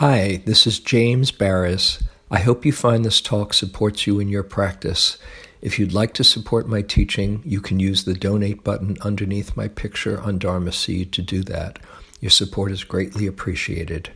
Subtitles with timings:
[0.00, 2.02] Hi, this is James Baraz.
[2.30, 5.18] I hope you find this talk supports you in your practice.
[5.60, 9.68] If you'd like to support my teaching, you can use the donate button underneath my
[9.68, 11.80] picture on Dharma Seed to do that.
[12.18, 14.08] Your support is greatly appreciated.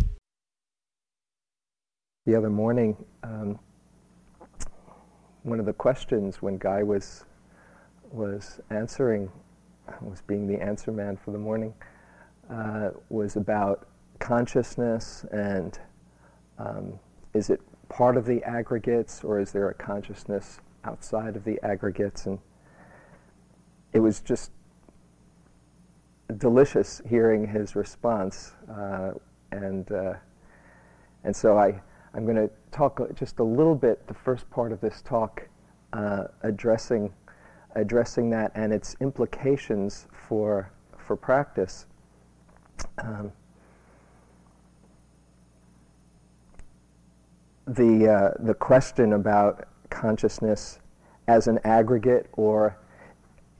[2.25, 3.59] The other morning, um,
[5.43, 7.27] one of the questions when Guy was
[8.11, 9.31] was answering,
[10.01, 11.75] was being the answer man for the morning,
[12.49, 13.87] uh, was about
[14.19, 15.79] consciousness and
[16.59, 16.99] um,
[17.33, 22.27] is it part of the aggregates or is there a consciousness outside of the aggregates?
[22.27, 22.39] And
[23.93, 24.51] it was just
[26.39, 28.53] delicious hearing his response.
[28.71, 29.13] Uh,
[29.53, 30.15] and, uh,
[31.25, 31.81] and so I,
[32.15, 35.49] I'm going to talk just a little bit, the first part of this talk,
[35.93, 37.13] uh, addressing,
[37.75, 41.87] addressing that and its implications for, for practice.
[42.99, 43.33] Um,
[47.67, 50.81] the, uh, the question about consciousness
[51.29, 52.77] as an aggregate, or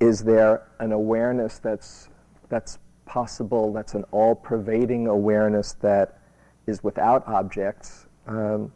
[0.01, 2.09] is there an awareness that's,
[2.49, 6.19] that's possible, that's an all pervading awareness that
[6.67, 8.73] is without objects, um,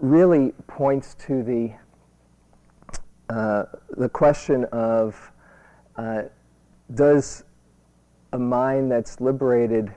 [0.00, 1.72] really points to the,
[3.28, 3.64] uh,
[3.96, 5.30] the question of
[5.96, 6.22] uh,
[6.94, 7.44] does
[8.32, 9.94] a mind that's liberated,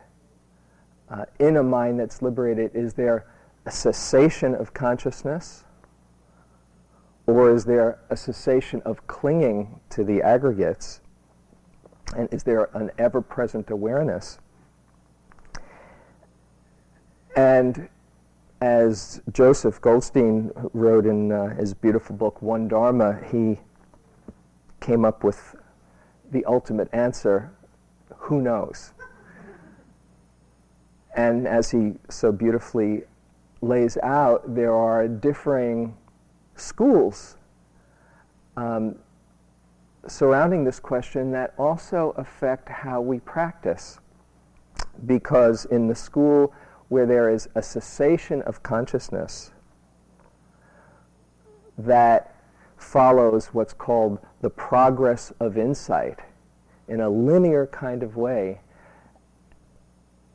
[1.10, 3.26] uh, in a mind that's liberated, is there
[3.68, 5.66] a cessation of consciousness?
[7.26, 11.02] Or is there a cessation of clinging to the aggregates?
[12.16, 14.40] And is there an ever present awareness?
[17.36, 17.90] And
[18.62, 23.60] as Joseph Goldstein wrote in uh, his beautiful book, One Dharma, he
[24.80, 25.58] came up with
[26.32, 27.52] the ultimate answer
[28.16, 28.94] who knows?
[31.14, 33.04] And as he so beautifully
[33.62, 35.96] lays out, there are differing
[36.56, 37.38] schools
[38.56, 38.96] um,
[40.08, 44.00] surrounding this question that also affect how we practice.
[45.06, 46.54] Because in the school
[46.90, 49.52] where there is a cessation of consciousness
[51.78, 52.34] that
[52.78, 56.20] follows what's called the progress of insight
[56.88, 58.62] in a linear kind of way,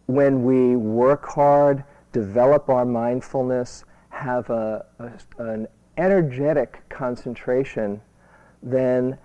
[0.07, 8.01] when we work hard develop our mindfulness, have a, a, an energetic concentration,
[8.63, 9.19] then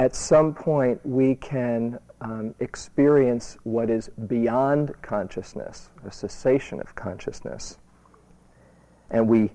[0.00, 7.78] at some point we can um, experience what is beyond consciousness, a cessation of consciousness.
[9.10, 9.52] And we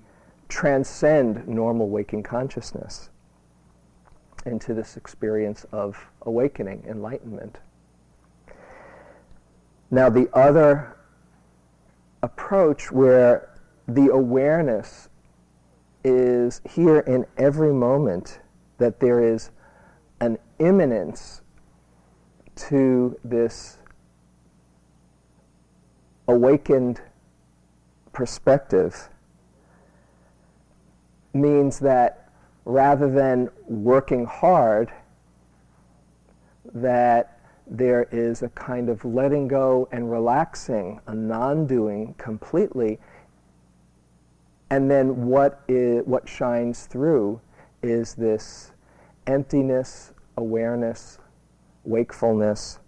[0.48, 3.10] transcend normal waking consciousness
[4.46, 7.58] into this experience of awakening, enlightenment.
[9.90, 10.96] Now, the other
[12.22, 13.50] approach where
[13.88, 15.08] the awareness
[16.04, 18.40] is here in every moment
[18.78, 19.50] that there is
[20.20, 21.42] an immanence
[22.54, 23.78] to this
[26.28, 27.00] awakened
[28.12, 29.08] perspective
[31.34, 32.28] means that
[32.64, 34.92] rather than working hard,
[36.74, 37.40] that
[37.72, 42.98] there is a kind of letting go and relaxing, a non doing completely.
[44.70, 47.40] And then what, is, what shines through
[47.82, 48.72] is this
[49.26, 51.18] emptiness, awareness,
[51.84, 52.78] wakefulness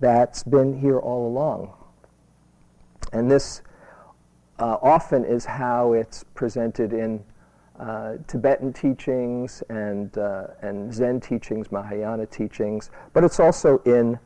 [0.00, 1.72] that's been here all along.
[3.12, 3.62] And this
[4.58, 7.24] uh, often is how it's presented in
[7.78, 14.18] uh, Tibetan teachings and, uh, and Zen teachings, Mahayana teachings, but it's also in,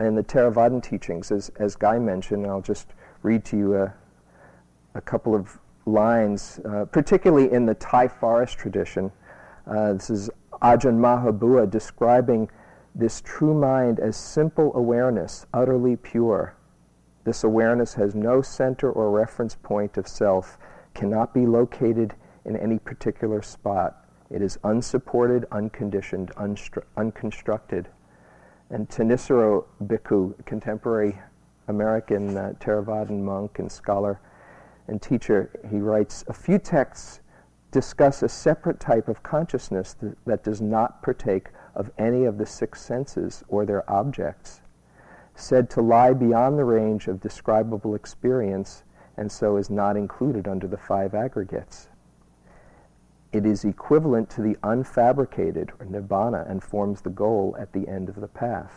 [0.00, 2.46] in the Theravadan teachings, as, as Guy mentioned.
[2.46, 2.88] I'll just
[3.22, 3.94] read to you a,
[4.94, 9.10] a couple of lines, uh, particularly in the Thai forest tradition.
[9.66, 10.30] Uh, this is
[10.62, 12.48] Ajahn Mahabua describing
[12.94, 16.54] this true mind as simple awareness, utterly pure.
[17.24, 20.58] This awareness has no center or reference point of self,
[20.94, 22.14] cannot be located
[22.48, 24.06] in any particular spot.
[24.30, 27.86] It is unsupported, unconditioned, unstru- unconstructed.
[28.70, 31.18] And Thanissaro Bhikkhu, contemporary
[31.68, 34.20] American uh, Theravadan monk and scholar
[34.88, 37.20] and teacher, he writes A few texts
[37.70, 42.46] discuss a separate type of consciousness th- that does not partake of any of the
[42.46, 44.62] six senses or their objects,
[45.34, 48.84] said to lie beyond the range of describable experience
[49.18, 51.88] and so is not included under the five aggregates.
[53.32, 58.08] It is equivalent to the unfabricated, or nibbana, and forms the goal at the end
[58.08, 58.72] of the path.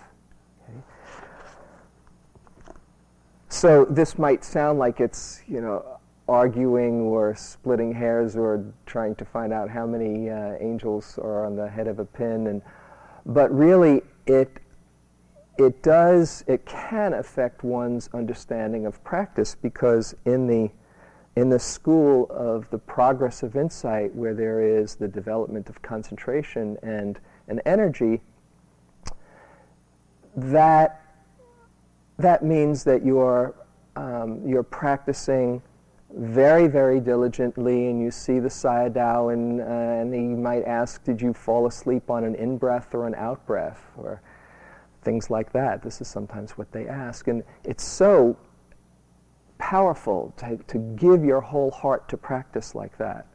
[0.70, 0.80] Okay?
[3.50, 9.26] so this might sound like it's, you know, arguing or splitting hairs or trying to
[9.26, 12.48] find out how many uh, angels are on the head of a pin.
[12.48, 12.62] And,
[13.26, 14.58] but really, it,
[15.58, 20.72] it does, it can affect one's understanding of practice because in the,
[21.36, 26.78] in the school of the progress of insight, where there is the development of concentration
[26.84, 28.22] and, and energy,
[30.36, 31.02] that,
[32.18, 33.56] that means that you're,
[33.96, 35.62] um, you're practicing
[36.14, 41.22] very, very diligently, and you see the sayadaw, and, uh, and he might ask, Did
[41.22, 43.82] you fall asleep on an in breath or an out breath?
[43.96, 44.22] Or
[45.02, 45.82] things like that.
[45.82, 47.28] This is sometimes what they ask.
[47.28, 48.38] And it's so
[49.72, 53.26] powerful to, to give your whole heart to practice like that.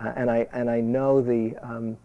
[0.00, 1.96] Uh, and, I, and I know the, um,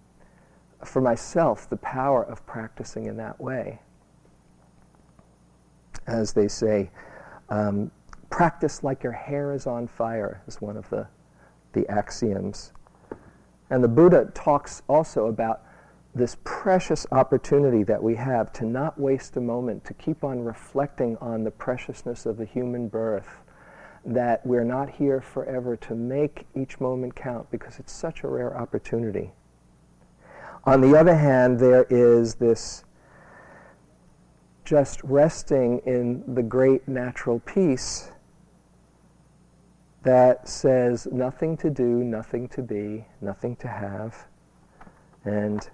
[0.85, 3.79] for myself, the power of practicing in that way.
[6.05, 6.91] As they say,
[7.49, 7.91] um,
[8.29, 11.05] Practice like your hair is on fire is one of the,
[11.73, 12.71] the axioms.
[13.69, 15.63] And the Buddha talks also about
[16.13, 21.17] this precious opportunity that we have to not waste a moment, to keep on reflecting
[21.17, 23.41] on the preciousness of the human birth,
[24.05, 28.57] that we're not here forever, to make each moment count because it's such a rare
[28.57, 29.31] opportunity.
[30.65, 32.83] On the other hand, there is this
[34.65, 38.11] just resting in the great natural peace
[40.03, 44.27] that says nothing to do, nothing to be, nothing to have.
[45.23, 45.69] And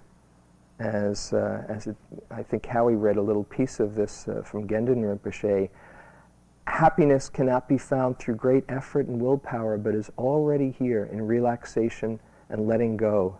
[0.78, 1.96] as, uh, as it,
[2.30, 5.70] I think Howie read a little piece of this uh, from Gendun Rinpoche,
[6.66, 12.20] happiness cannot be found through great effort and willpower, but is already here in relaxation
[12.50, 13.38] and letting go.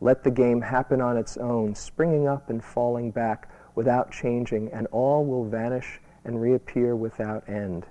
[0.00, 4.86] Let the game happen on its own, springing up and falling back without changing, and
[4.88, 7.86] all will vanish and reappear without end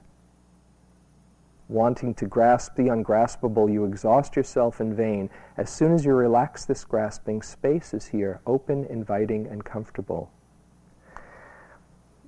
[1.70, 5.30] wanting to grasp the ungraspable, you exhaust yourself in vain.
[5.58, 10.32] As soon as you relax this grasping, space is here, open, inviting, and comfortable.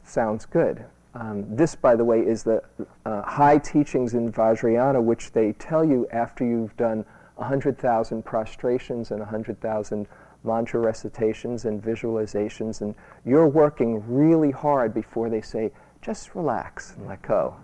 [0.04, 0.86] Sounds good.
[1.14, 2.62] Um, this, by the way, is the
[3.06, 7.06] uh, high teachings in Vajrayana, which they tell you after you've done
[7.36, 10.08] 100,000 prostrations and 100,000
[10.44, 12.96] mantra recitations and visualizations, and
[13.26, 15.72] you're working really hard before they say,
[16.02, 17.56] just relax and let go.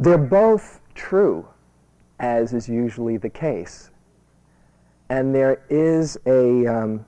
[0.00, 1.46] They're both true,
[2.18, 3.90] as is usually the case.
[5.10, 7.04] And there is a, um,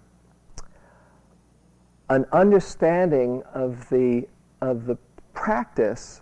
[2.11, 4.29] an understanding of the,
[4.61, 4.99] of the
[5.33, 6.21] practice,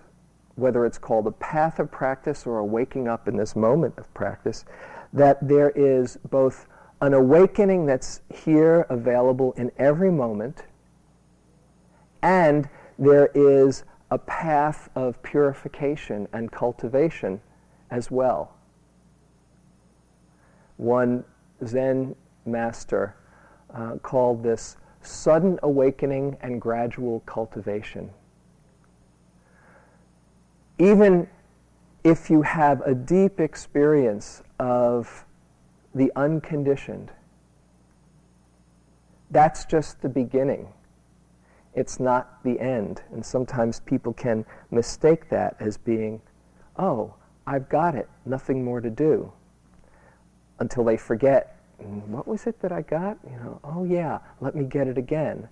[0.55, 4.12] whether it's called a path of practice or a waking up in this moment of
[4.14, 4.64] practice,
[5.12, 6.69] that there is both
[7.00, 10.62] an awakening that's here available in every moment,
[12.22, 17.41] and there is a path of purification and cultivation
[17.91, 18.55] as well.
[20.77, 21.25] One
[21.65, 23.15] Zen master
[23.73, 28.11] uh, called this sudden awakening and gradual cultivation.
[30.79, 31.29] Even
[32.03, 35.25] if you have a deep experience of
[35.95, 37.13] the unconditioned,
[39.31, 40.73] that's just the beginning
[41.75, 43.02] it's not the end.
[43.12, 46.20] And sometimes people can mistake that as being,
[46.77, 47.15] oh,
[47.46, 49.32] I've got it, nothing more to do.
[50.58, 53.19] Until they forget, mm, what was it that I got?
[53.24, 55.48] You know, oh yeah, let me get it again.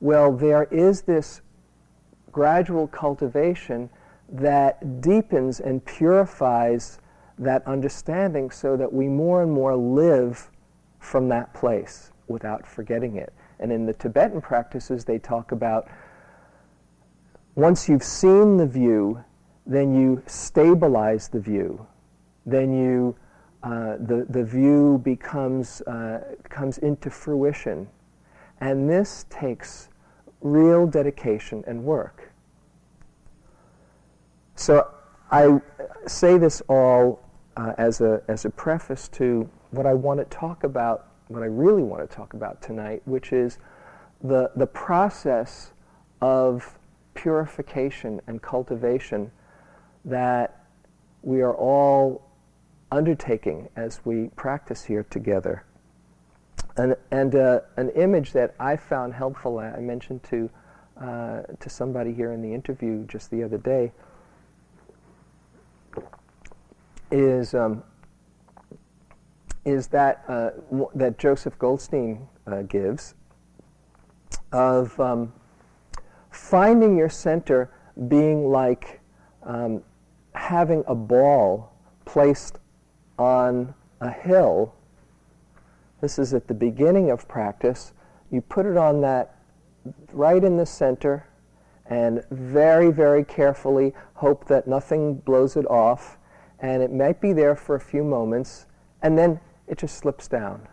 [0.00, 1.40] Well, there is this
[2.32, 3.88] gradual cultivation
[4.28, 6.98] that deepens and purifies
[7.38, 10.50] that understanding so that we more and more live
[10.98, 13.32] from that place without forgetting it.
[13.62, 15.88] And in the Tibetan practices, they talk about
[17.54, 19.22] once you've seen the view,
[19.64, 21.86] then you stabilize the view.
[22.44, 23.14] Then you,
[23.62, 27.86] uh, the, the view becomes, uh, comes into fruition.
[28.60, 29.88] And this takes
[30.40, 32.32] real dedication and work.
[34.56, 34.88] So
[35.30, 35.60] I
[36.06, 40.64] say this all uh, as, a, as a preface to what I want to talk
[40.64, 43.58] about what I really want to talk about tonight, which is
[44.22, 45.72] the, the process
[46.20, 46.78] of
[47.14, 49.30] purification and cultivation
[50.04, 50.64] that
[51.22, 52.28] we are all
[52.90, 55.64] undertaking as we practice here together.
[56.76, 60.50] And, and uh, an image that I found helpful, I mentioned to,
[61.00, 63.92] uh, to somebody here in the interview just the other day,
[67.10, 67.82] is um,
[69.64, 70.50] is that, uh,
[70.94, 73.14] that Joseph Goldstein uh, gives
[74.52, 75.32] of um,
[76.30, 77.70] finding your center
[78.08, 79.00] being like
[79.44, 79.82] um,
[80.34, 81.72] having a ball
[82.04, 82.58] placed
[83.18, 84.74] on a hill.
[86.00, 87.92] This is at the beginning of practice.
[88.30, 89.36] You put it on that
[90.12, 91.28] right in the center
[91.86, 96.18] and very, very carefully hope that nothing blows it off.
[96.60, 98.66] And it might be there for a few moments,
[99.02, 100.68] and then it just slips down.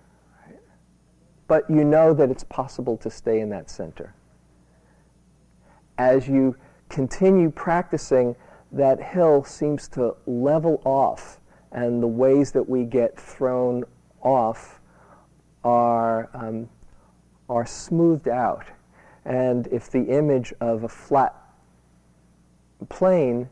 [1.47, 4.13] But you know that it's possible to stay in that center.
[5.97, 6.55] As you
[6.89, 8.35] continue practicing,
[8.71, 11.39] that hill seems to level off,
[11.71, 13.83] and the ways that we get thrown
[14.21, 14.79] off
[15.63, 16.69] are, um,
[17.47, 18.65] are smoothed out.
[19.25, 21.35] And if the image of a flat
[22.89, 23.49] plane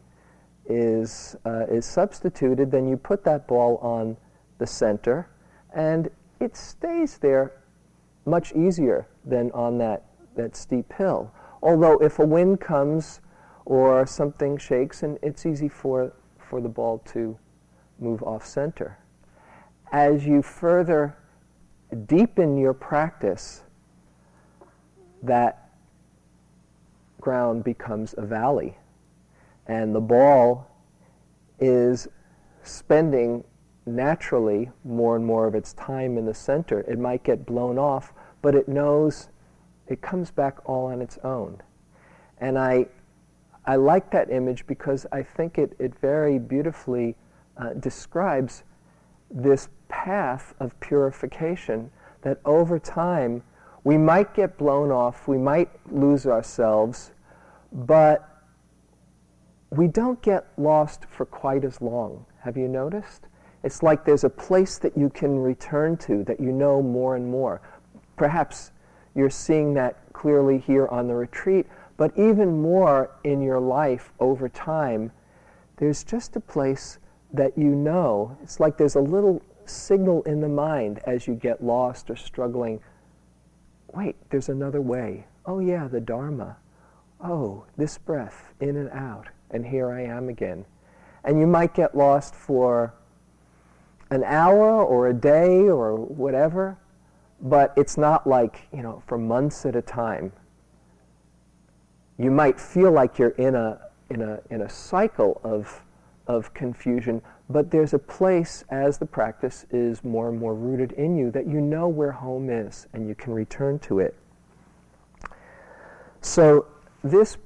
[0.66, 4.18] is, uh, is substituted, then you put that ball on
[4.58, 5.30] the center,
[5.74, 6.10] and
[6.40, 7.64] it stays there
[8.26, 11.32] much easier than on that, that steep hill.
[11.62, 13.22] Although if a wind comes
[13.66, 17.38] or something shakes, and it's easy for, for the ball to
[18.00, 18.98] move off center.
[19.92, 21.18] As you further
[22.06, 23.64] deepen your practice,
[25.24, 25.70] that
[27.20, 28.78] ground becomes a valley.
[29.66, 30.70] And the ball
[31.60, 32.08] is
[32.64, 33.44] spending
[33.88, 36.82] naturally more and more of its time in the center.
[36.82, 39.30] It might get blown off, but it knows
[39.88, 41.62] it comes back all on its own.
[42.40, 42.88] And I,
[43.66, 47.16] I like that image because I think it, it very beautifully
[47.58, 48.64] uh, describes
[49.32, 51.90] this path of purification
[52.22, 53.44] that over time
[53.84, 57.12] we might get blown off, we might lose ourselves,
[57.72, 58.44] but
[59.70, 62.26] we don't get lost for quite as long.
[62.42, 63.28] Have you noticed?
[63.64, 67.30] It's like there's a place that you can return to that you know more and
[67.30, 67.62] more.
[68.16, 68.72] Perhaps
[69.16, 71.66] you're seeing that clearly here on the retreat,
[71.98, 75.12] but even more in your life over time,
[75.78, 77.00] there's just a place
[77.34, 78.38] that you know.
[78.44, 82.80] It's like there's a little signal in the mind as you get lost or struggling.
[83.94, 85.26] Wait, there's another way.
[85.46, 86.58] Oh, yeah, the Dharma.
[87.20, 90.66] Oh, this breath in and out, and here I am again.
[91.24, 92.94] And you might get lost for
[94.10, 96.78] an hour or a day or whatever,
[97.42, 100.32] but it's not like, you know, for months at a time.
[102.18, 105.84] You might feel like you're in a, in a, in a cycle of,
[106.26, 111.16] of confusion, but there's a place as the practice is more and more rooted in
[111.16, 114.16] you that you know where home is and you can return to it.
[116.22, 116.66] So,
[117.04, 117.38] this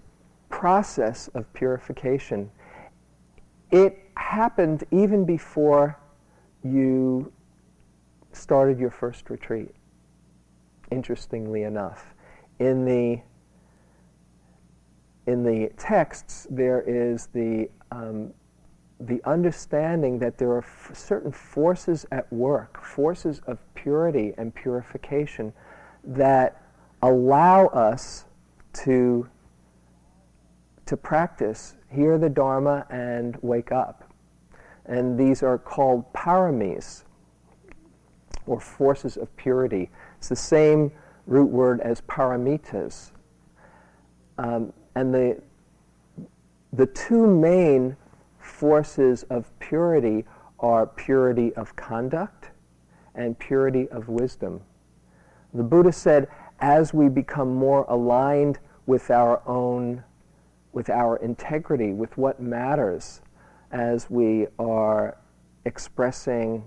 [0.49, 2.51] process of purification,
[3.71, 5.97] it happened even before
[6.63, 7.31] you
[8.33, 9.73] started your first retreat
[10.91, 12.13] interestingly enough.
[12.59, 13.21] In the,
[15.25, 18.33] in the texts, there is the, um,
[18.99, 25.53] the understanding that there are f- certain forces at work, forces of purity and purification,
[26.03, 26.61] that
[27.01, 28.25] allow us
[28.73, 29.27] to,
[30.85, 34.10] to practice, hear the Dharma, and wake up.
[34.85, 37.03] And these are called paramis,
[38.45, 39.89] or forces of purity.
[40.17, 40.91] It's the same
[41.27, 43.11] root word as paramitas.
[44.37, 45.41] Um, and the,
[46.73, 47.95] the two main
[48.39, 50.25] forces of purity
[50.59, 52.49] are purity of conduct
[53.15, 54.61] and purity of wisdom.
[55.53, 56.27] The Buddha said,
[56.59, 60.03] as we become more aligned with our own,
[60.71, 63.21] with our integrity, with what matters,
[63.71, 65.17] as we are
[65.65, 66.63] expressing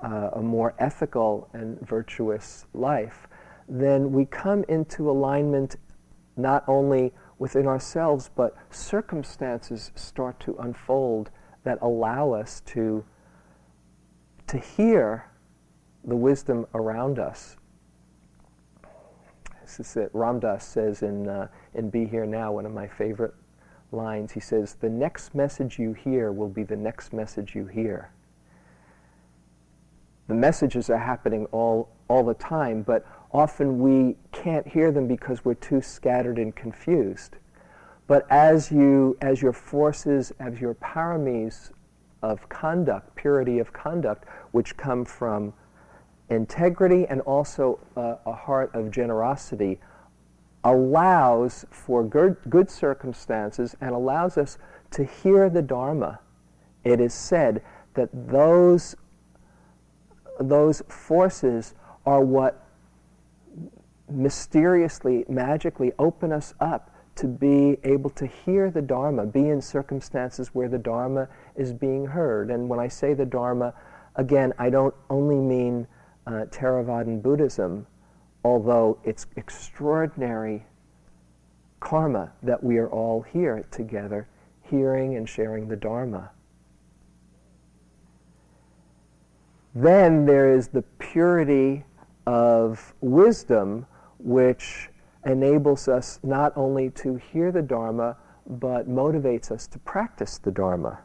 [0.00, 3.26] uh, a more ethical and virtuous life,
[3.68, 5.76] then we come into alignment
[6.36, 11.30] not only within ourselves, but circumstances start to unfold
[11.64, 13.04] that allow us to,
[14.46, 15.28] to hear
[16.04, 17.56] the wisdom around us.
[19.60, 20.10] This is it.
[20.12, 23.34] Ram Dass says in, uh, in Be Here Now, one of my favorite
[23.92, 24.32] lines.
[24.32, 28.10] He says, The next message you hear will be the next message you hear
[30.32, 35.44] the messages are happening all, all the time, but often we can't hear them because
[35.44, 37.36] we're too scattered and confused.
[38.06, 41.70] But as you, as your forces, as your paramis
[42.22, 45.52] of conduct, purity of conduct, which come from
[46.30, 49.80] integrity and also a, a heart of generosity,
[50.64, 54.58] allows for good, good circumstances and allows us
[54.92, 56.20] to hear the Dharma.
[56.84, 57.62] It is said
[57.94, 58.96] that those
[60.40, 61.74] those forces
[62.06, 62.66] are what
[64.10, 70.48] mysteriously, magically open us up to be able to hear the Dharma, be in circumstances
[70.54, 72.50] where the Dharma is being heard.
[72.50, 73.74] And when I say the Dharma,
[74.16, 75.86] again, I don't only mean
[76.26, 77.86] uh, Theravadan Buddhism,
[78.44, 80.64] although it's extraordinary
[81.80, 84.28] karma that we are all here together,
[84.62, 86.30] hearing and sharing the Dharma.
[89.74, 91.84] Then there is the purity
[92.26, 93.86] of wisdom,
[94.18, 94.90] which
[95.24, 101.00] enables us not only to hear the Dharma, but motivates us to practice the Dharma.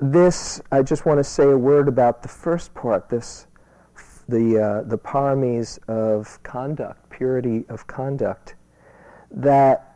[0.00, 3.46] This, I just want to say a word about the first part, this,
[4.30, 8.54] the, uh, the paramis of conduct, purity of conduct,
[9.30, 9.90] that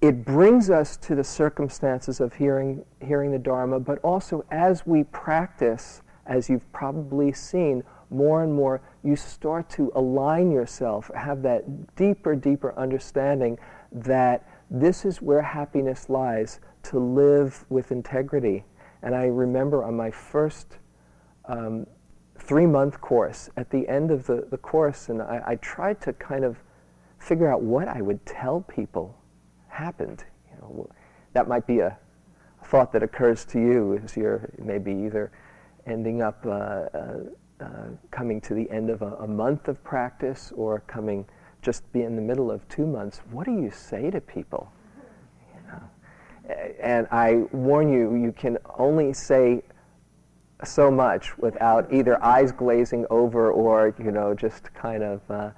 [0.00, 5.04] it brings us to the circumstances of hearing, hearing the Dharma, but also as we
[5.04, 11.94] practice, as you've probably seen, more and more you start to align yourself, have that
[11.96, 13.58] deeper, deeper understanding
[13.92, 18.64] that this is where happiness lies, to live with integrity.
[19.02, 20.78] And I remember on my first
[21.44, 21.86] um,
[22.52, 26.12] three month course, at the end of the, the course, and I, I tried to
[26.12, 26.58] kind of
[27.18, 29.18] figure out what I would tell people
[29.68, 30.22] happened.
[30.50, 30.90] You know,
[31.32, 31.96] that might be a
[32.64, 35.32] thought that occurs to you as you're maybe either
[35.86, 37.20] ending up uh, uh,
[37.58, 37.66] uh,
[38.10, 41.24] coming to the end of a, a, month of practice or coming
[41.62, 43.22] just be in the middle of two months.
[43.30, 44.70] What do you say to people?
[45.54, 46.54] You know?
[46.82, 49.62] And I warn you, you can only say
[50.64, 55.50] so much without either eyes glazing over or you know just kind of uh,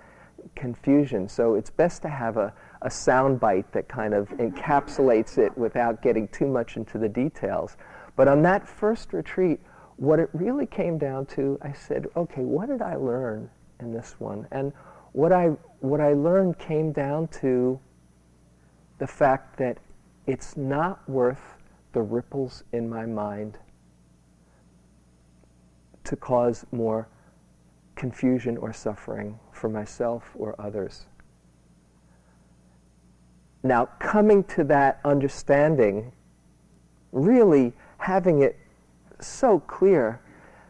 [0.55, 1.29] confusion.
[1.29, 6.03] So it's best to have a, a sound bite that kind of encapsulates it without
[6.03, 7.77] getting too much into the details.
[8.17, 9.61] But on that first retreat,
[9.97, 14.17] what it really came down to, I said, okay, what did I learn in this
[14.19, 14.47] one?
[14.51, 14.73] And
[15.13, 15.47] what I,
[15.81, 17.79] what I learned came down to
[18.99, 19.79] the fact that
[20.27, 21.57] it's not worth
[21.93, 23.59] the ripples in my mind
[26.05, 27.09] to cause more
[27.97, 31.07] confusion or suffering for myself or others.
[33.63, 36.13] Now, coming to that understanding,
[37.13, 38.59] really having it
[39.21, 40.21] so clear,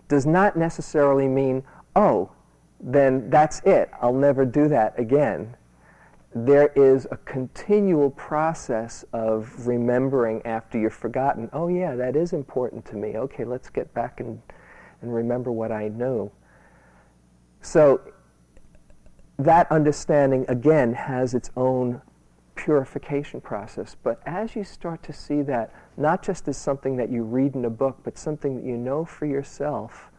[0.06, 1.64] does not necessarily mean,
[1.96, 2.30] oh,
[2.78, 3.90] then that's it.
[4.00, 5.56] I'll never do that again.
[6.36, 12.84] There is a continual process of remembering after you've forgotten, oh, yeah, that is important
[12.86, 13.16] to me.
[13.16, 14.40] Okay, let's get back and,
[15.04, 16.32] and remember what I know.
[17.60, 18.00] So,
[19.38, 22.02] that understanding, again, has its own
[22.54, 23.96] purification process.
[24.02, 27.64] But as you start to see that, not just as something that you read in
[27.64, 30.10] a book, but something that you know for yourself,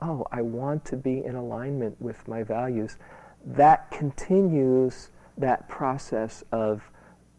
[0.00, 2.96] oh, I want to be in alignment with my values,
[3.44, 6.90] that continues that process of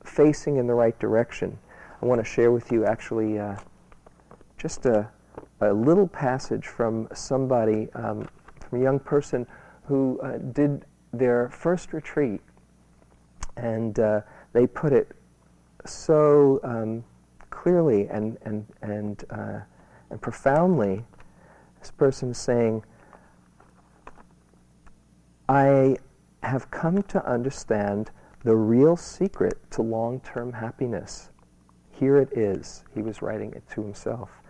[0.03, 1.57] facing in the right direction.
[2.01, 3.57] I want to share with you actually uh,
[4.57, 5.07] just a,
[5.61, 8.27] a, little passage from somebody, um,
[8.69, 9.45] from a young person
[9.85, 12.41] who uh, did their first retreat.
[13.57, 14.21] And uh,
[14.53, 15.11] they put it
[15.85, 17.03] so um,
[17.49, 19.59] clearly and, and, and, uh,
[20.09, 21.03] and profoundly.
[21.79, 22.83] This person is saying,
[25.49, 25.97] I
[26.43, 28.11] have come to understand
[28.43, 31.29] the real secret to long term happiness.
[31.91, 32.83] Here it is.
[32.95, 34.40] He was writing it to himself.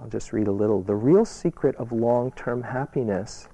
[0.00, 0.82] I'll just read a little.
[0.82, 3.48] The real secret of long term happiness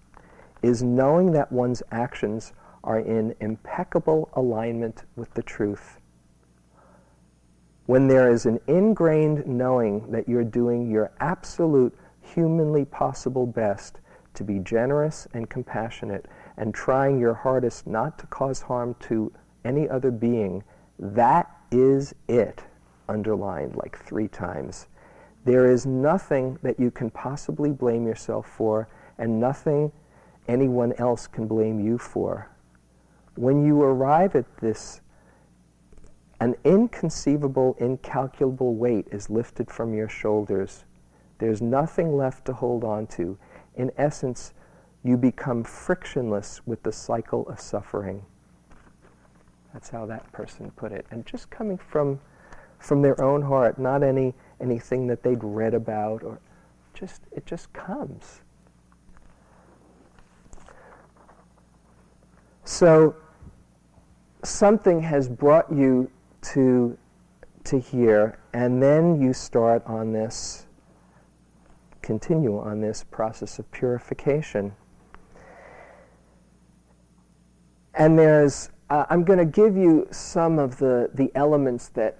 [0.62, 2.52] is knowing that one's actions
[2.84, 5.98] are in impeccable alignment with the truth.
[7.86, 13.98] When there is an ingrained knowing that you're doing your absolute humanly possible best
[14.34, 19.32] to be generous and compassionate and trying your hardest not to cause harm to
[19.64, 20.62] any other being,
[20.98, 22.62] that is it,
[23.08, 24.86] underlined like three times.
[25.46, 29.92] There is nothing that you can possibly blame yourself for, and nothing
[30.48, 32.50] anyone else can blame you for.
[33.36, 35.02] When you arrive at this,
[36.40, 40.84] an inconceivable, incalculable weight is lifted from your shoulders.
[41.38, 43.38] There's nothing left to hold on to.
[43.76, 44.52] In essence,
[45.04, 48.24] you become frictionless with the cycle of suffering.
[49.72, 51.06] That's how that person put it.
[51.12, 52.18] And just coming from,
[52.80, 56.40] from their own heart, not any, anything that they'd read about, or
[56.94, 58.40] just, it just comes.
[62.64, 63.14] So,
[64.42, 66.10] something has brought you
[66.52, 66.96] to,
[67.64, 70.66] to here, and then you start on this,
[72.02, 74.74] continue on this process of purification.
[77.94, 82.18] And there's uh, I'm going to give you some of the, the elements that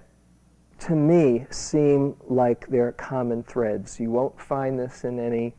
[0.79, 3.99] to me seem like they're common threads.
[3.99, 5.55] You won't find this in any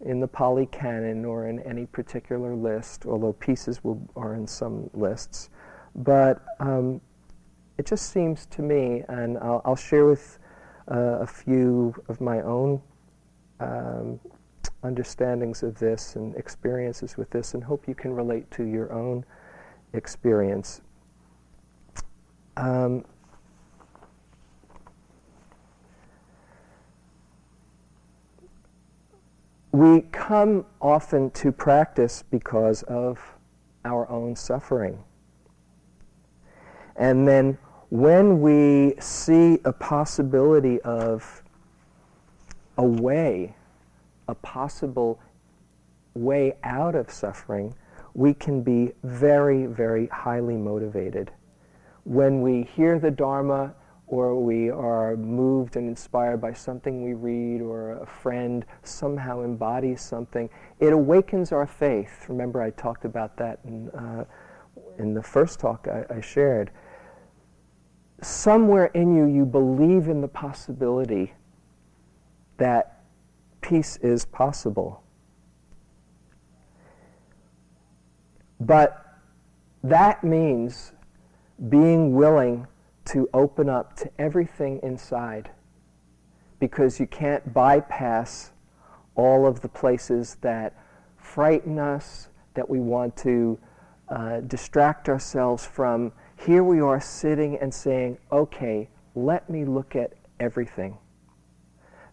[0.00, 4.88] in the Pali Canon or in any particular list, although pieces will, are in some
[4.94, 5.50] lists.
[5.96, 7.00] But um,
[7.78, 10.38] it just seems to me, and I'll, I'll share with
[10.90, 12.80] uh, a few of my own
[13.60, 14.20] um,
[14.84, 19.24] understandings of this and experiences with this, and hope you can relate to your own
[19.92, 20.80] experience.
[22.56, 23.04] Um,
[29.72, 33.20] we come often to practice because of
[33.84, 34.98] our own suffering.
[36.96, 37.58] And then
[37.90, 41.42] when we see a possibility of
[42.76, 43.54] a way,
[44.26, 45.20] a possible
[46.14, 47.74] way out of suffering,
[48.14, 51.30] we can be very, very highly motivated.
[52.04, 53.74] When we hear the Dharma
[54.08, 60.00] or we are moved and inspired by something we read or a friend somehow embodies
[60.00, 60.48] something,
[60.80, 62.24] it awakens our faith.
[62.28, 64.24] Remember, I talked about that in, uh,
[64.98, 66.70] in the first talk I, I shared.
[68.22, 71.34] Somewhere in you, you believe in the possibility
[72.56, 73.02] that
[73.60, 75.02] peace is possible.
[78.58, 79.04] But
[79.84, 80.92] that means
[81.68, 82.66] being willing
[83.08, 85.50] to open up to everything inside
[86.58, 88.52] because you can't bypass
[89.14, 90.74] all of the places that
[91.16, 93.58] frighten us, that we want to
[94.08, 96.12] uh, distract ourselves from.
[96.36, 100.98] Here we are sitting and saying, okay, let me look at everything.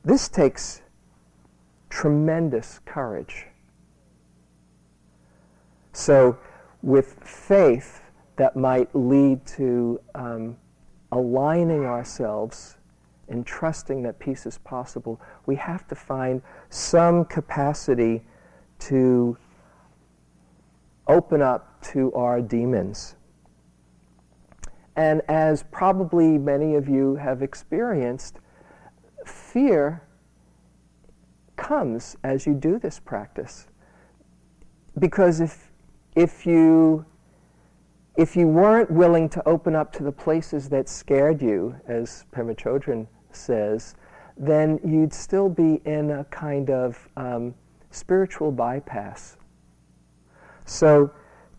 [0.03, 0.81] This takes
[1.89, 3.47] tremendous courage.
[5.93, 6.37] So,
[6.81, 8.01] with faith,
[8.35, 10.57] that might lead to um,
[11.15, 12.77] aligning ourselves
[13.29, 18.21] and trusting that peace is possible, we have to find some capacity
[18.77, 19.37] to
[21.07, 23.15] open up to our demons.
[24.97, 28.39] And as probably many of you have experienced,
[29.25, 30.03] fear
[31.55, 33.67] comes as you do this practice.
[34.99, 35.71] Because if,
[36.15, 37.05] if you
[38.17, 42.55] if you weren't willing to open up to the places that scared you, as Pema
[42.55, 43.95] Chodron says,
[44.37, 47.53] then you'd still be in a kind of um,
[47.91, 49.37] spiritual bypass.
[50.65, 51.11] So,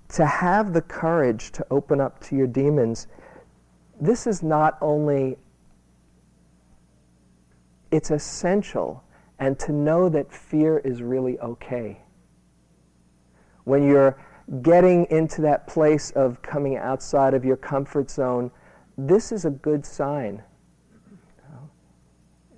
[0.09, 3.09] to have the courage to open up to your demons,
[4.01, 5.37] this is not only,
[7.91, 9.03] it's essential,
[9.39, 12.01] and to know that fear is really okay.
[13.65, 14.17] When you're
[14.63, 18.51] getting into that place of coming outside of your comfort zone,
[18.97, 20.43] this is a good sign.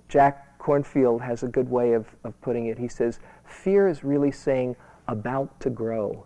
[0.07, 2.77] Jack Kornfield has a good way of, of putting it.
[2.77, 4.75] He says, fear is really saying,
[5.07, 6.25] about to grow.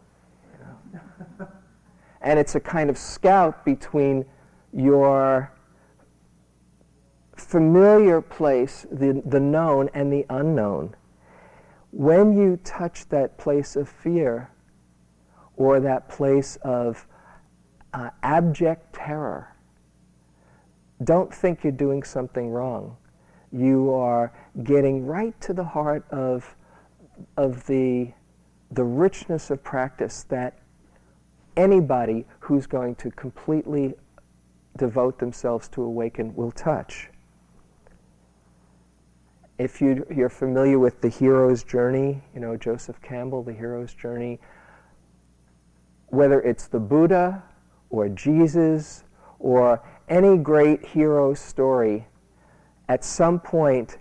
[2.21, 4.25] and it's a kind of scout between
[4.73, 5.51] your
[7.35, 10.95] familiar place, the, the known, and the unknown.
[11.91, 14.49] When you touch that place of fear,
[15.55, 17.07] or that place of
[17.93, 19.55] uh, abject terror,
[21.03, 22.97] don't think you're doing something wrong.
[23.51, 24.31] You are
[24.63, 26.55] getting right to the heart of,
[27.37, 28.11] of the,
[28.71, 30.59] the richness of practice that
[31.55, 33.93] anybody who's going to completely
[34.77, 37.09] devote themselves to awaken will touch.
[39.59, 44.39] If you, you're familiar with the hero's journey, you know, Joseph Campbell, the hero's journey,
[46.13, 47.41] whether it's the Buddha
[47.89, 49.03] or Jesus
[49.39, 52.05] or any great hero story,
[52.87, 53.97] at some point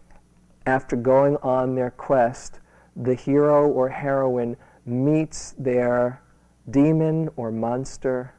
[0.67, 2.61] after going on their quest,
[2.95, 6.21] the hero or heroine meets their
[6.69, 8.35] demon or monster,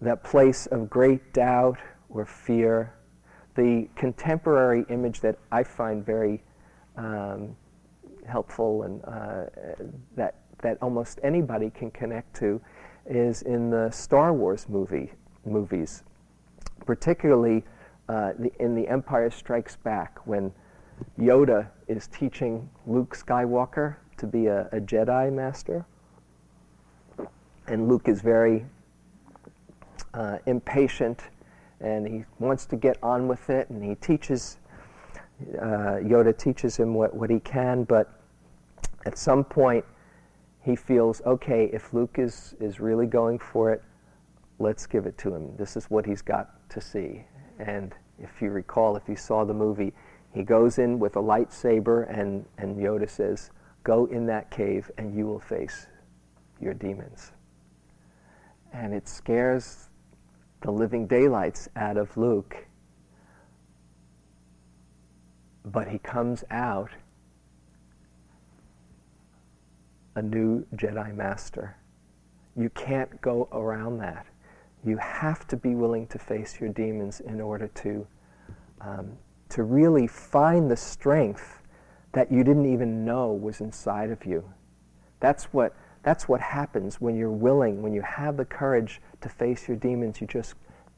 [0.00, 2.94] that place of great doubt or fear.
[3.56, 6.42] The contemporary image that I find very
[6.96, 7.54] um,
[8.26, 9.84] helpful and uh,
[10.16, 12.60] that that almost anybody can connect to
[13.06, 15.12] is in the Star Wars movie
[15.44, 16.02] movies,
[16.86, 17.64] particularly
[18.08, 20.52] uh, the, in The Empire Strikes Back when
[21.18, 25.84] Yoda is teaching Luke Skywalker to be a, a Jedi master,
[27.66, 28.66] and Luke is very
[30.12, 31.22] uh, impatient
[31.80, 34.58] and he wants to get on with it, and he teaches
[35.58, 38.20] uh, Yoda teaches him what, what he can, but
[39.06, 39.84] at some point
[40.70, 43.82] he feels, okay, if Luke is, is really going for it,
[44.60, 45.56] let's give it to him.
[45.56, 47.24] This is what he's got to see.
[47.58, 49.92] And if you recall, if you saw the movie,
[50.32, 53.50] he goes in with a lightsaber, and, and Yoda says,
[53.82, 55.86] Go in that cave and you will face
[56.60, 57.32] your demons.
[58.72, 59.88] And it scares
[60.60, 62.66] the living daylights out of Luke.
[65.64, 66.90] But he comes out
[70.20, 71.76] a new Jedi Master.
[72.54, 74.26] You can't go around that.
[74.84, 78.06] You have to be willing to face your demons in order to
[78.80, 79.12] um,
[79.50, 81.58] to really find the strength
[82.12, 84.52] that you didn't even know was inside of you.
[85.20, 89.68] That's what, that's what happens when you're willing, when you have the courage to face
[89.68, 90.20] your demons.
[90.20, 90.54] You just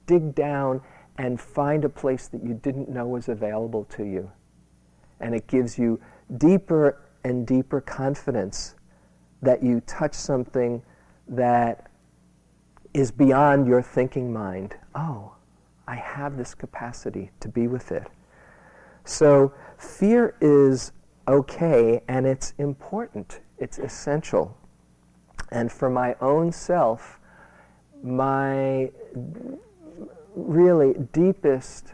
[0.06, 0.80] dig down
[1.18, 4.30] and find a place that you didn't know was available to you.
[5.20, 6.00] And it gives you
[6.37, 8.74] deeper and deeper confidence
[9.42, 10.83] that you touch something
[11.28, 11.90] that
[12.94, 14.76] is beyond your thinking mind.
[14.94, 15.35] Oh,
[15.87, 18.07] I have this capacity to be with it.
[19.05, 20.92] So fear is
[21.26, 24.57] okay and it's important, it's essential.
[25.50, 27.18] And for my own self,
[28.02, 28.90] my
[30.35, 31.92] really deepest,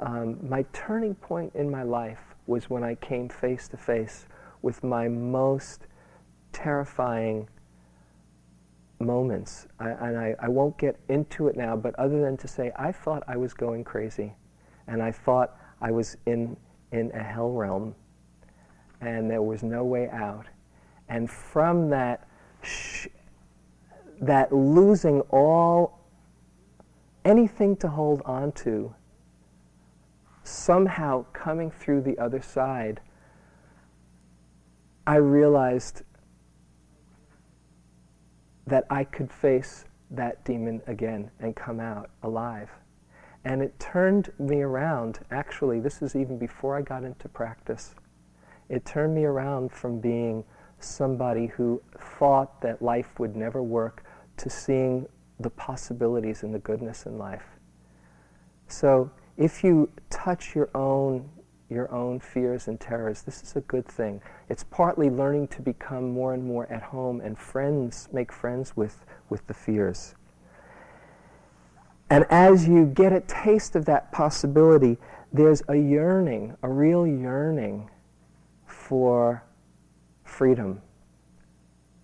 [0.00, 4.26] um, my turning point in my life was when I came face to face
[4.62, 5.86] with my most
[6.52, 7.48] terrifying
[9.00, 9.66] moments.
[9.80, 12.92] I, and I, I won't get into it now, but other than to say, I
[12.92, 14.34] thought I was going crazy.
[14.86, 16.56] And I thought I was in,
[16.92, 17.94] in a hell realm
[19.02, 20.46] and there was no way out.
[21.08, 22.26] And from that,
[22.62, 23.08] sh-
[24.20, 25.98] that losing all,
[27.24, 28.94] anything to hold on to,
[30.44, 33.00] somehow coming through the other side,
[35.06, 36.02] I realized
[38.66, 42.70] that I could face that demon again and come out alive.
[43.44, 45.20] And it turned me around.
[45.30, 47.94] Actually, this is even before I got into practice.
[48.68, 50.44] It turned me around from being
[50.78, 51.82] somebody who
[52.18, 54.04] thought that life would never work
[54.36, 55.06] to seeing
[55.40, 57.44] the possibilities and the goodness in life.
[58.68, 61.28] So if you touch your own
[61.72, 64.20] your own fears and terrors, this is a good thing.
[64.48, 69.04] It's partly learning to become more and more at home and friends, make friends with,
[69.28, 70.14] with the fears.
[72.10, 74.98] And as you get a taste of that possibility,
[75.32, 77.90] there's a yearning, a real yearning
[78.66, 79.42] for
[80.24, 80.82] freedom.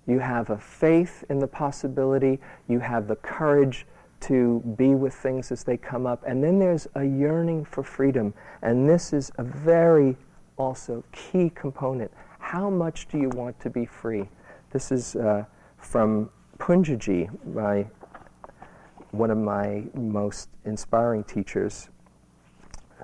[0.07, 3.87] You have a faith in the possibility, you have the courage
[4.21, 8.35] to be with things as they come up, and then there's a yearning for freedom.
[8.63, 10.17] And this is a very
[10.57, 12.11] also key component.
[12.39, 14.29] How much do you want to be free?
[14.73, 15.45] This is uh,
[15.77, 17.87] from Poonjaji, my
[19.11, 21.89] one of my most inspiring teachers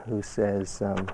[0.07, 1.09] who says, um,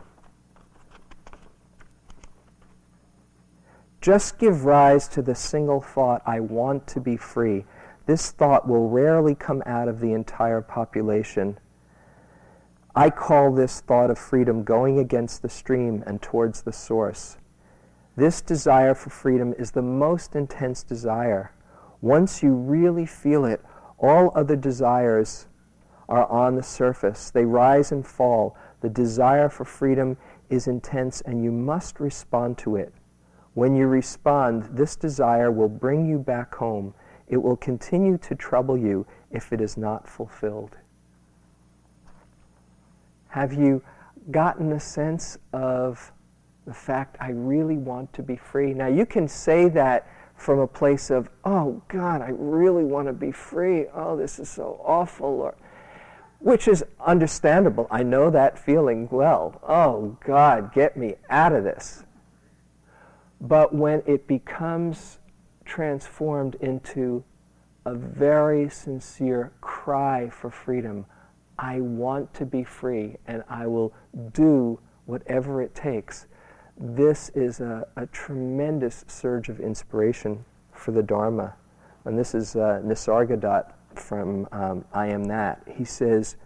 [4.00, 7.66] Just give rise to the single thought, I want to be free.
[8.10, 11.60] This thought will rarely come out of the entire population.
[12.92, 17.38] I call this thought of freedom going against the stream and towards the source.
[18.16, 21.54] This desire for freedom is the most intense desire.
[22.00, 23.64] Once you really feel it,
[23.96, 25.46] all other desires
[26.08, 27.30] are on the surface.
[27.30, 28.56] They rise and fall.
[28.80, 30.16] The desire for freedom
[30.48, 32.92] is intense, and you must respond to it.
[33.54, 36.92] When you respond, this desire will bring you back home.
[37.30, 40.76] It will continue to trouble you if it is not fulfilled.
[43.28, 43.82] Have you
[44.32, 46.12] gotten a sense of
[46.66, 48.74] the fact I really want to be free?
[48.74, 53.12] Now, you can say that from a place of, oh God, I really want to
[53.12, 53.86] be free.
[53.94, 55.40] Oh, this is so awful.
[55.40, 55.54] Or,
[56.40, 57.86] which is understandable.
[57.92, 59.60] I know that feeling well.
[59.62, 62.02] Oh God, get me out of this.
[63.40, 65.19] But when it becomes
[65.70, 67.24] transformed into
[67.86, 71.06] a very sincere cry for freedom,
[71.58, 73.94] I want to be free and I will
[74.32, 76.26] do whatever it takes
[76.80, 81.54] this is a, a, tremendous surge of inspiration for the Dharma.
[82.06, 85.62] And this is uh, Nisargadatta from um, I Am That.
[85.76, 86.36] He says,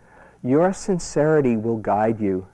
[0.42, 2.48] Your sincerity will guide you.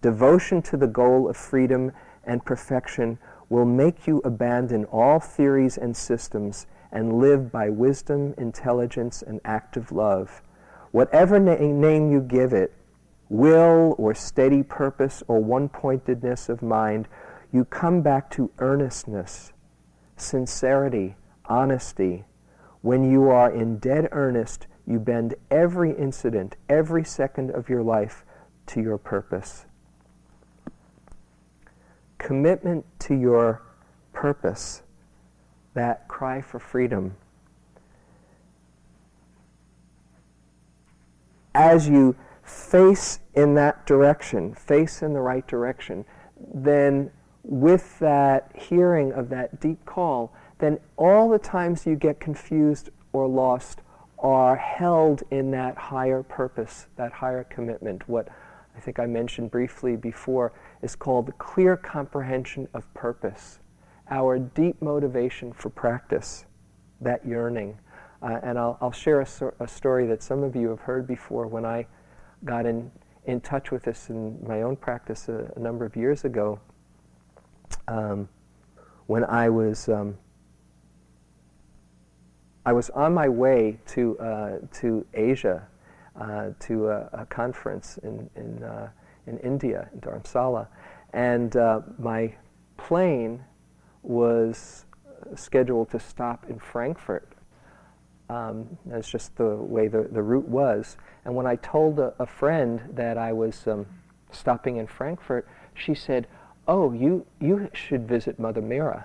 [0.00, 1.90] Devotion to the goal of freedom
[2.22, 3.18] and perfection
[3.52, 9.92] will make you abandon all theories and systems and live by wisdom, intelligence, and active
[9.92, 10.40] love.
[10.90, 12.72] Whatever na- name you give it,
[13.28, 17.06] will or steady purpose or one pointedness of mind,
[17.52, 19.52] you come back to earnestness.
[20.16, 21.14] sincerity,
[21.46, 22.24] honesty.
[22.80, 28.24] When you are in dead earnest, you bend every incident, every second of your life
[28.68, 29.66] to your purpose.
[32.22, 33.62] Commitment to your
[34.12, 34.82] purpose,
[35.74, 37.16] that cry for freedom.
[41.52, 46.04] As you face in that direction, face in the right direction,
[46.54, 47.10] then
[47.42, 53.26] with that hearing of that deep call, then all the times you get confused or
[53.26, 53.80] lost
[54.20, 58.08] are held in that higher purpose, that higher commitment.
[58.08, 58.28] What
[58.76, 63.60] I think I mentioned briefly before is called the clear comprehension of purpose,
[64.10, 66.44] our deep motivation for practice,
[67.00, 67.78] that yearning.
[68.22, 71.06] Uh, and I'll, I'll share a, so- a, story that some of you have heard
[71.06, 71.86] before when I
[72.44, 72.90] got in,
[73.24, 76.60] in touch with this in my own practice a, a number of years ago.
[77.88, 78.28] Um,
[79.06, 80.16] when I was um,
[82.64, 85.66] I was on my way to, uh, to Asia,
[86.20, 88.90] uh, to a, a, conference in, in, uh,
[89.26, 90.66] in India, in Dharamsala,
[91.12, 92.34] and uh, my
[92.76, 93.42] plane
[94.02, 94.84] was
[95.34, 97.28] scheduled to stop in Frankfurt.
[98.28, 100.96] Um, that's just the way the, the route was.
[101.24, 103.86] And when I told a, a friend that I was um,
[104.30, 106.26] stopping in Frankfurt, she said,
[106.68, 109.04] Oh, you, you should visit Mother Meera.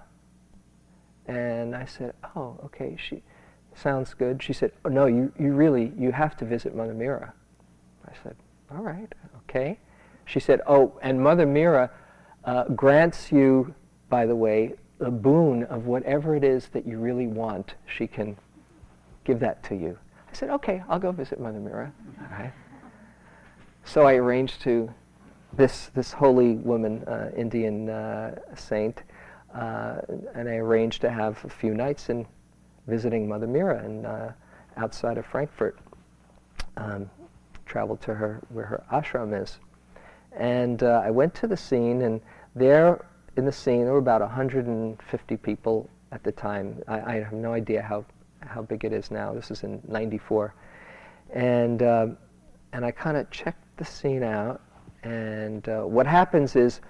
[1.25, 2.95] And I said, Oh, okay.
[2.97, 3.21] She,
[3.77, 4.41] sounds good.
[4.41, 7.31] She said, oh, no, you, you really, you have to visit Mother Meera.
[8.05, 8.35] I said,
[8.71, 9.13] all right,
[9.43, 9.79] okay.
[10.25, 11.89] She said, oh, and Mother Meera
[12.43, 13.73] uh, grants you,
[14.09, 17.75] by the way, a boon of whatever it is that you really want.
[17.85, 18.35] She can
[19.23, 19.97] give that to you.
[20.29, 21.91] I said, okay, I'll go visit Mother Meera.
[22.21, 22.53] All right.
[23.85, 24.93] So I arranged to,
[25.53, 29.03] this, this holy woman, uh, Indian uh, saint,
[29.53, 30.01] uh,
[30.33, 32.25] and I arranged to have a few nights in
[32.87, 34.33] visiting Mother Meera in, uh,
[34.77, 35.77] outside of Frankfurt.
[36.77, 37.09] Um,
[37.67, 39.59] traveled to her where her ashram is.
[40.31, 42.21] And uh, I went to the scene, and
[42.55, 46.81] there in the scene, there were about 150 people at the time.
[46.87, 48.05] I, I have no idea how,
[48.41, 49.33] how big it is now.
[49.33, 50.53] This is in 94.
[51.33, 52.07] And, uh,
[52.73, 54.61] and I kind of checked the scene out,
[55.03, 56.81] and uh, what happens is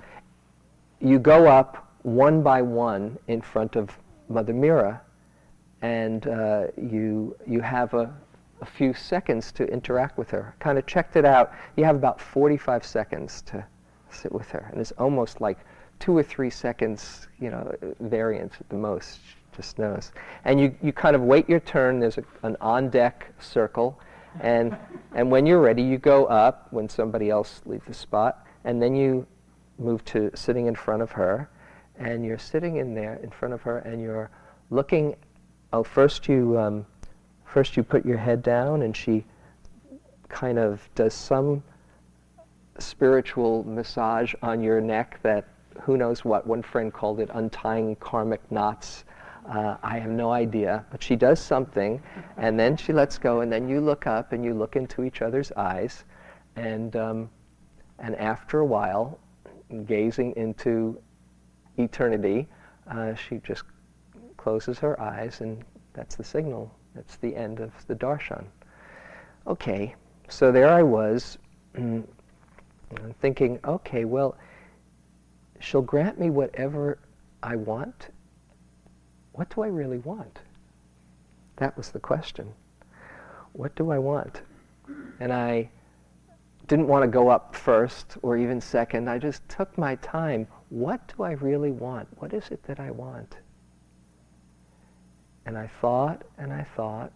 [1.00, 3.98] you go up one by one in front of
[4.30, 5.02] Mother Meera,
[5.82, 8.14] and uh, you, you have a,
[8.62, 10.56] a few seconds to interact with her.
[10.60, 11.54] Kind of checked it out.
[11.76, 13.66] You have about 45 seconds to
[14.10, 14.70] sit with her.
[14.72, 15.60] And it's almost like
[16.00, 19.20] two or three seconds, you know, variance at the most,
[19.56, 20.12] just knows.
[20.46, 22.00] And you, you kind of wait your turn.
[22.00, 24.00] There's a, an on-deck circle.
[24.40, 24.76] And,
[25.14, 28.46] and when you're ready, you go up when somebody else leaves the spot.
[28.64, 29.26] And then you
[29.78, 31.50] move to sitting in front of her.
[32.00, 34.30] And you're sitting in there in front of her and you're
[34.70, 35.16] looking
[35.74, 36.86] oh, first you, um,
[37.46, 39.26] first you put your head down and she
[40.30, 41.64] kind of does some
[42.80, 45.48] spiritual massage on your neck that
[45.82, 46.46] who knows what.
[46.46, 49.04] One friend called it untying karmic knots.
[49.48, 52.02] Uh, I have no idea, but she does something,
[52.36, 55.22] and then she lets go, and then you look up and you look into each
[55.22, 56.04] other's eyes,
[56.58, 57.30] and um,
[58.00, 59.18] and after a while,
[59.86, 61.00] gazing into
[61.78, 62.48] eternity,
[62.92, 63.64] uh, she just
[64.48, 66.74] closes her eyes, and that's the signal.
[66.96, 68.46] That's the end of the darshan.
[69.46, 69.94] Okay,
[70.30, 71.38] so there I was,
[73.20, 74.38] thinking, okay, well,
[75.60, 76.98] she'll grant me whatever
[77.44, 78.08] I want.
[79.34, 80.40] What do I really want?
[81.58, 82.54] That was the question.
[83.52, 84.44] What do I want?
[85.20, 85.70] And I
[86.68, 89.10] didn't want to go up first or even second.
[89.10, 90.48] I just took my time.
[90.70, 92.08] What do I really want?
[92.22, 93.36] What is it that I want?
[95.48, 97.14] And I thought and I thought,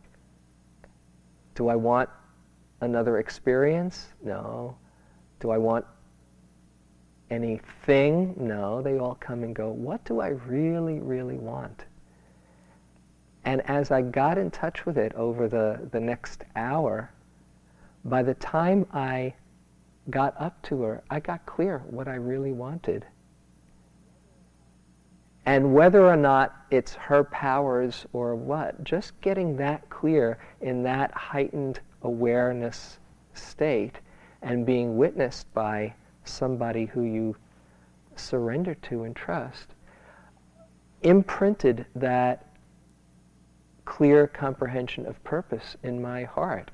[1.54, 2.10] do I want
[2.80, 4.08] another experience?
[4.24, 4.78] No.
[5.41, 5.86] Do I want
[7.30, 8.34] anything?
[8.38, 8.82] No.
[8.82, 9.69] They all come and go.
[9.69, 11.84] What do I really, really want?
[13.44, 17.12] And as I got in touch with it over the, the next hour,
[18.06, 19.34] by the time I
[20.10, 23.06] got up to her, I got clear what I really wanted.
[25.46, 31.12] And whether or not it's her powers or what, just getting that clear in that
[31.13, 33.00] heightened awareness
[33.33, 34.00] state
[34.42, 37.35] and being witnessed by somebody who you
[38.15, 39.73] surrender to and trust
[41.02, 42.46] imprinted that
[43.85, 46.69] clear comprehension of purpose in my heart.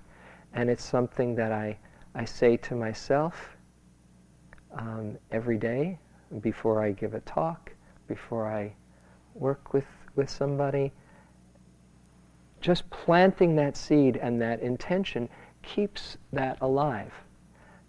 [0.54, 1.78] And it's something that I,
[2.14, 3.56] I say to myself
[4.78, 5.98] um, every day
[6.42, 7.72] before I give a talk
[8.08, 8.74] before I
[9.34, 9.86] work with,
[10.16, 10.92] with somebody,
[12.62, 15.30] just planting that seed and that intention
[15.62, 17.14] keeps that alive.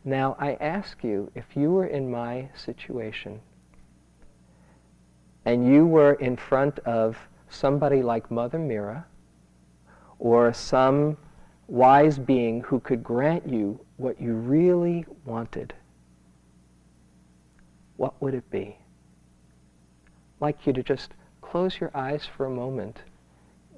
[0.05, 3.41] Now, I ask you, if you were in my situation
[5.45, 7.17] and you were in front of
[7.49, 9.05] somebody like Mother Meera
[10.19, 11.17] or some
[11.67, 15.75] wise being who could grant you what you really wanted,
[17.97, 18.79] what would it be?
[20.41, 23.03] Like you to just close your eyes for a moment,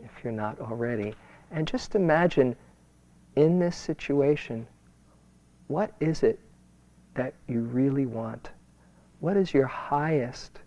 [0.03, 1.15] if you're not already,
[1.51, 2.57] and just imagine
[3.37, 4.67] in this situation,
[5.69, 6.41] what is it
[7.15, 8.51] that you really want?
[9.21, 10.61] What is your highest,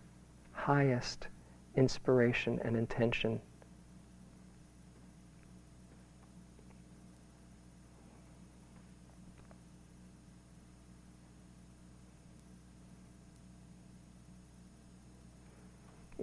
[0.52, 1.28] highest
[1.76, 3.42] inspiration and intention?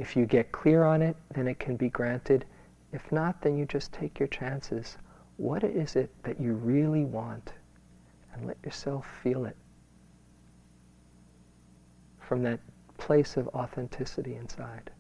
[0.01, 2.47] If you get clear on it, then it can be granted.
[2.91, 4.97] If not, then you just take your chances.
[5.37, 7.53] What is it that you really want?
[8.33, 9.57] And let yourself feel it
[12.19, 12.61] from that
[12.97, 14.91] place of authenticity inside.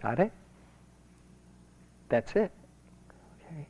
[0.00, 0.32] Got it?
[2.08, 2.50] That's it.
[3.40, 3.68] Okay.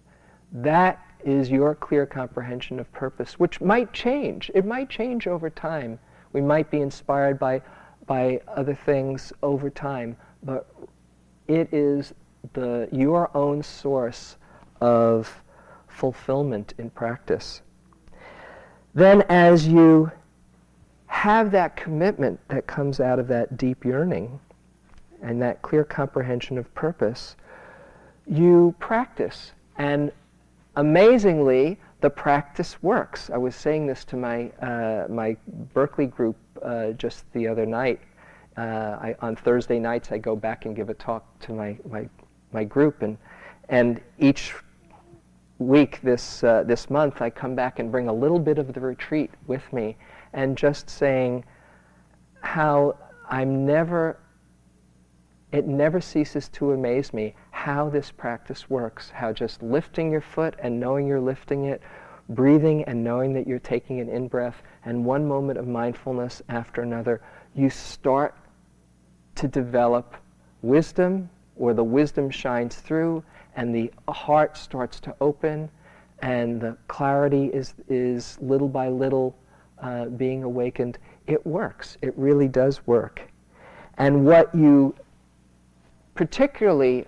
[0.52, 4.50] That is your clear comprehension of purpose, which might change.
[4.54, 5.98] It might change over time.
[6.32, 7.62] We might be inspired by,
[8.06, 10.70] by other things over time, but
[11.48, 12.14] it is
[12.52, 14.36] the, your own source
[14.80, 15.42] of
[15.88, 17.62] fulfillment in practice.
[18.94, 20.12] Then, as you
[21.06, 24.38] have that commitment that comes out of that deep yearning,
[25.22, 27.36] and that clear comprehension of purpose,
[28.26, 29.52] you practice.
[29.76, 30.12] And
[30.76, 33.30] amazingly, the practice works.
[33.30, 35.36] I was saying this to my, uh, my
[35.74, 38.00] Berkeley group uh, just the other night.
[38.56, 42.08] Uh, I, on Thursday nights, I go back and give a talk to my, my,
[42.52, 43.16] my group, and,
[43.68, 44.52] and each
[45.58, 48.80] week this, uh, this month, I come back and bring a little bit of the
[48.80, 49.96] retreat with me,
[50.32, 51.44] and just saying
[52.40, 52.96] how
[53.28, 54.18] I'm never
[55.52, 60.54] it never ceases to amaze me how this practice works, how just lifting your foot
[60.58, 61.82] and knowing you're lifting it,
[62.28, 67.22] breathing and knowing that you're taking an in-breath, and one moment of mindfulness after another,
[67.54, 68.34] you start
[69.34, 70.16] to develop
[70.60, 73.24] wisdom, or the wisdom shines through,
[73.56, 75.70] and the heart starts to open,
[76.20, 79.36] and the clarity is, is little by little
[79.80, 80.98] uh, being awakened.
[81.26, 81.96] It works.
[82.02, 83.22] It really does work.
[83.96, 84.94] And what you
[86.18, 87.06] particularly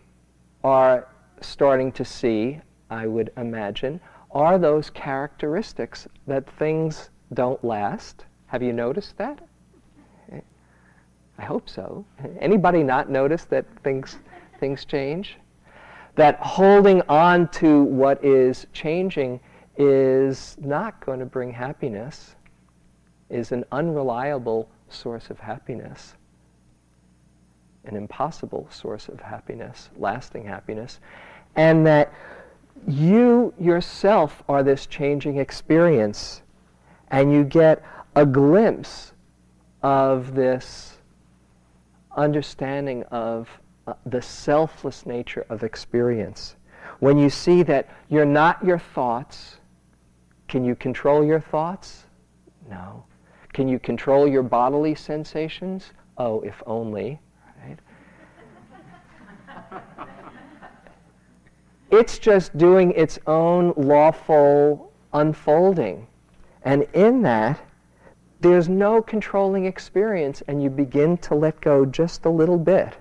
[0.63, 1.09] are
[1.41, 4.01] starting to see, I would imagine,
[4.31, 8.25] are those characteristics that things don't last.
[8.47, 9.41] Have you noticed that?
[10.33, 12.05] I hope so.
[12.39, 14.19] Anybody not notice that things,
[14.61, 15.39] things change?
[16.15, 19.41] That holding on to what is changing
[19.77, 22.37] is not going to bring happiness,
[23.29, 26.15] is an unreliable source of happiness
[27.91, 31.01] an impossible source of happiness, lasting happiness,
[31.57, 32.13] and that
[32.87, 36.43] you yourself are this changing experience,
[37.09, 37.83] and you get
[38.15, 39.13] a glimpse
[39.83, 40.99] of this
[42.17, 43.49] understanding of
[43.87, 46.57] uh, the selfless nature of experience.
[47.01, 49.57] When you see that you're not your thoughts,
[50.49, 52.05] can you control your thoughts?
[52.69, 53.05] No.
[53.53, 55.93] Can you control your bodily sensations?
[56.19, 57.21] Oh, if only.
[61.91, 66.07] It's just doing its own lawful unfolding.
[66.63, 67.61] And in that,
[68.41, 72.97] there's no controlling experience, and you begin to let go just a little bit.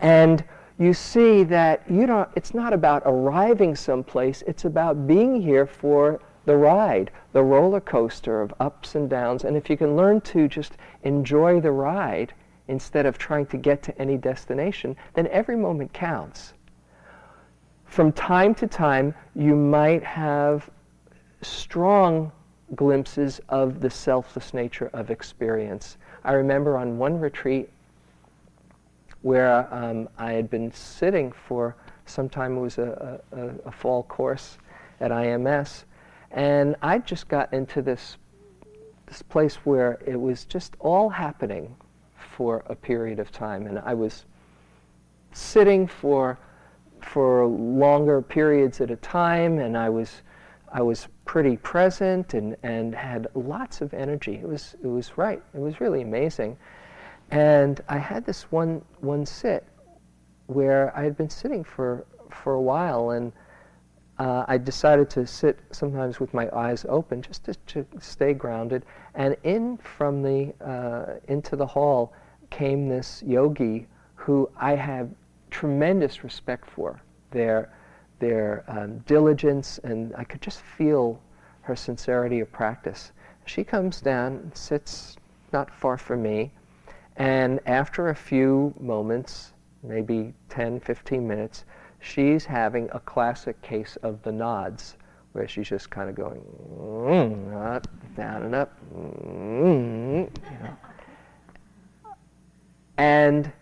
[0.00, 0.44] And
[0.78, 6.20] you see that you don't, it's not about arriving someplace, it's about being here for
[6.44, 9.44] the ride, the roller coaster of ups and downs.
[9.44, 12.34] And if you can learn to just enjoy the ride
[12.68, 16.54] instead of trying to get to any destination, then every moment counts
[17.86, 20.68] from time to time, you might have
[21.40, 22.30] strong
[22.74, 25.96] glimpses of the selfless nature of experience.
[26.24, 27.70] I remember on one retreat
[29.22, 34.02] where um, I had been sitting for some time, it was a, a, a fall
[34.02, 34.58] course
[35.00, 35.84] at IMS,
[36.32, 38.16] and I just got into this,
[39.06, 41.74] this place where it was just all happening
[42.36, 43.66] for a period of time.
[43.66, 44.26] And I was
[45.32, 46.38] sitting for,
[47.00, 50.22] for longer periods at a time, and I was,
[50.70, 54.34] I was pretty present and, and had lots of energy.
[54.34, 55.42] It was, it was right.
[55.54, 56.58] It was really amazing.
[57.30, 59.64] And I had this one, one sit
[60.46, 63.32] where I had been sitting for, for a while, and
[64.18, 68.84] uh, I decided to sit sometimes with my eyes open just to, to stay grounded.
[69.14, 72.12] And in from the uh, into the hall
[72.50, 75.10] came this yogi who I have
[75.50, 77.00] tremendous respect for.
[77.30, 77.70] Their
[78.18, 81.20] their um, diligence, and I could just feel
[81.62, 83.12] her sincerity of practice.
[83.44, 85.16] She comes down, sits
[85.52, 86.50] not far from me,
[87.16, 91.64] and after a few moments, maybe 10, 15 minutes,
[92.00, 94.96] she's having a classic case of the nods,
[95.32, 96.40] where she's just kind of going
[96.78, 97.86] mm, up,
[98.16, 100.76] down and up, mm, you know.
[102.98, 103.52] And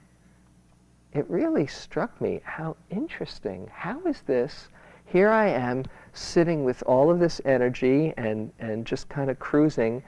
[1.12, 3.68] it really struck me how interesting.
[3.72, 4.68] How is this?
[5.06, 10.02] Here I am sitting with all of this energy and, and just kind of cruising,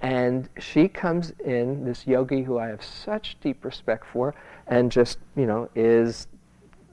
[0.00, 4.34] and she comes in, this yogi who I have such deep respect for,
[4.66, 6.26] and just, you know, is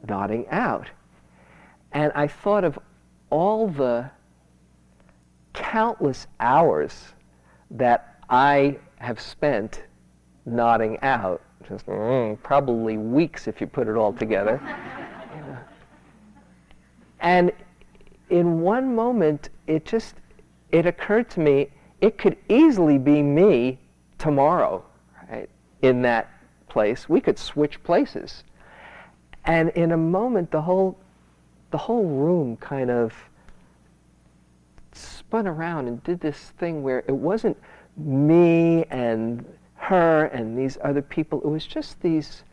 [0.08, 0.88] nodding out.
[1.92, 2.78] And I thought of
[3.30, 4.10] all the
[5.54, 7.14] countless hours
[7.72, 9.84] that I have spent
[10.46, 14.60] nodding out, just mm, probably weeks if you put it all together.
[17.20, 17.52] And
[18.30, 20.16] in one moment, it just
[20.72, 21.70] it occurred to me
[22.02, 23.78] it could easily be me
[24.18, 24.84] tomorrow,
[25.30, 25.50] right?
[25.82, 26.30] In that
[26.70, 28.44] place, we could switch places.
[29.46, 30.98] And in a moment, the whole
[31.72, 33.14] the whole room kind of
[34.92, 37.58] spun around and did this thing where it wasn't
[37.96, 39.46] me and
[39.90, 41.42] her and these other people.
[41.42, 42.44] It was just these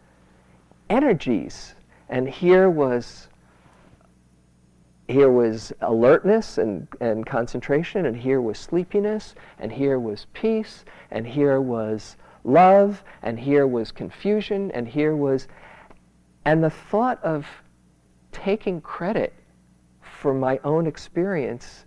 [0.88, 1.74] energies.
[2.08, 3.28] And here was
[5.08, 11.24] here was alertness and, and concentration, and here was sleepiness, and here was peace, and
[11.24, 15.46] here was love, and here was confusion, and here was
[16.44, 17.46] and the thought of
[18.32, 19.34] taking credit
[20.00, 21.85] for my own experience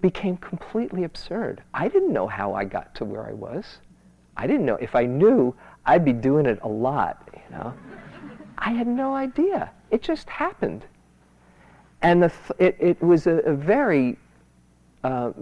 [0.00, 1.62] became completely absurd.
[1.74, 3.78] I didn't know how I got to where I was.
[4.36, 4.76] I didn't know.
[4.76, 5.54] If I knew,
[5.86, 7.74] I'd be doing it a lot, you know.
[8.58, 9.70] I had no idea.
[9.90, 10.84] It just happened.
[12.02, 14.16] And th- it, it, was a, a very
[15.04, 15.32] uh,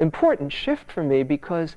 [0.00, 1.76] important shift for me because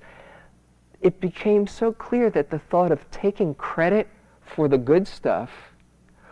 [1.01, 4.07] it became so clear that the thought of taking credit
[4.41, 5.51] for the good stuff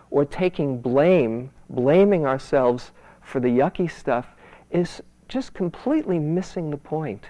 [0.09, 2.91] or taking blame, blaming ourselves
[3.22, 4.35] for the yucky stuff,
[4.76, 7.23] is just completely missing the point.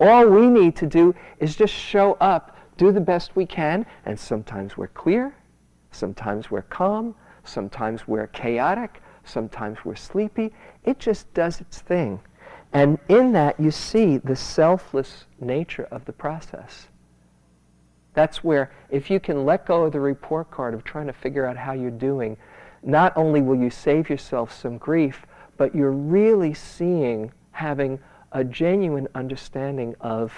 [0.00, 4.18] All we need to do is just show up, do the best we can, and
[4.18, 5.36] sometimes we're clear,
[5.90, 7.14] sometimes we're calm,
[7.44, 10.54] sometimes we're chaotic, sometimes we're sleepy.
[10.84, 12.20] It just does its thing.
[12.72, 16.88] And in that, you see the selfless nature of the process.
[18.14, 21.44] That's where, if you can let go of the report card of trying to figure
[21.44, 22.38] out how you're doing,
[22.82, 25.26] not only will you save yourself some grief,
[25.56, 27.98] but you're really seeing, having
[28.32, 30.32] a genuine understanding of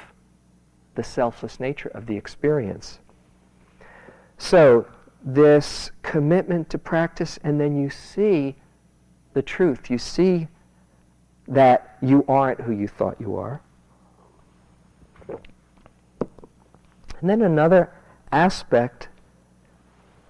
[0.94, 2.98] the selfless nature of the experience.
[4.38, 4.86] So,
[5.24, 8.56] this commitment to practice, and then you see
[9.34, 9.88] the truth.
[9.88, 10.48] You see
[11.46, 13.60] that you aren't who you thought you are.
[17.20, 17.92] And then another
[18.32, 19.08] aspect,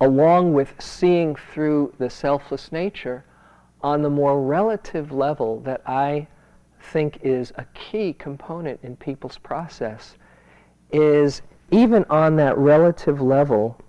[0.02, 3.24] along with seeing through the selfless nature,
[3.82, 6.26] on the more relative level that I
[6.90, 10.16] think is a key component in people's process,
[10.90, 13.80] is even on that relative level,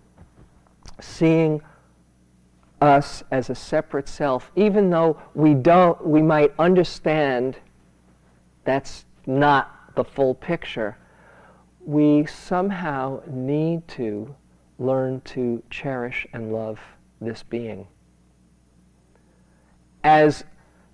[1.01, 1.59] seeing
[2.80, 7.57] us as a separate self, even though we don't, we might understand
[8.66, 10.95] that's not the full picture,
[11.84, 14.36] we somehow need to
[14.80, 16.80] learn to cherish and love
[17.22, 17.88] this being
[20.04, 20.44] as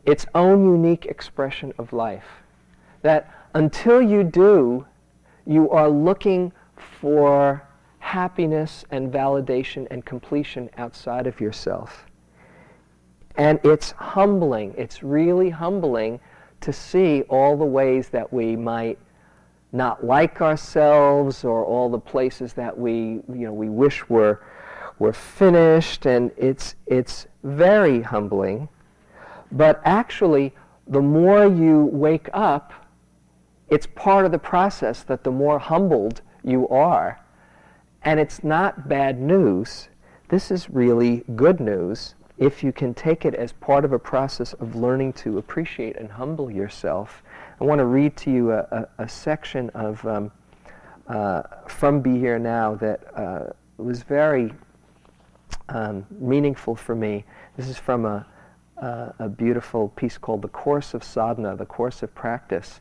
[0.05, 2.43] its own unique expression of life.
[3.01, 4.85] That until you do,
[5.45, 7.63] you are looking for
[7.99, 12.05] happiness and validation and completion outside of yourself.
[13.35, 14.73] And it's humbling.
[14.77, 16.19] It's really humbling
[16.61, 18.99] to see all the ways that we might
[19.71, 24.41] not like ourselves or all the places that we, you know, we wish were,
[24.97, 26.05] were finished.
[26.05, 28.67] And it's, it's very humbling.
[29.51, 30.53] But actually,
[30.87, 32.73] the more you wake up,
[33.69, 37.23] it's part of the process that the more humbled you are,
[38.03, 39.89] and it's not bad news,
[40.29, 44.53] this is really good news if you can take it as part of a process
[44.53, 47.21] of learning to appreciate and humble yourself.
[47.61, 50.31] I want to read to you a, a, a section of um,
[51.09, 54.53] uh, from Be Here Now that uh, was very
[55.67, 57.25] um, meaningful for me.
[57.57, 58.25] This is from a,
[58.81, 62.79] uh, a beautiful piece called The Course of Sadhana, The Course of Practice.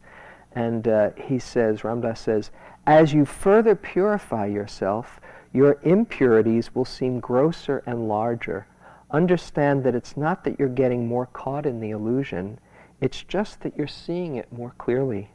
[0.52, 2.52] And uh, he says, Ram Dass says,
[2.86, 5.20] as you further purify yourself,
[5.52, 8.68] your impurities will seem grosser and larger.
[9.10, 12.60] Understand that it's not that you're getting more caught in the illusion,
[13.00, 15.30] it's just that you're seeing it more clearly.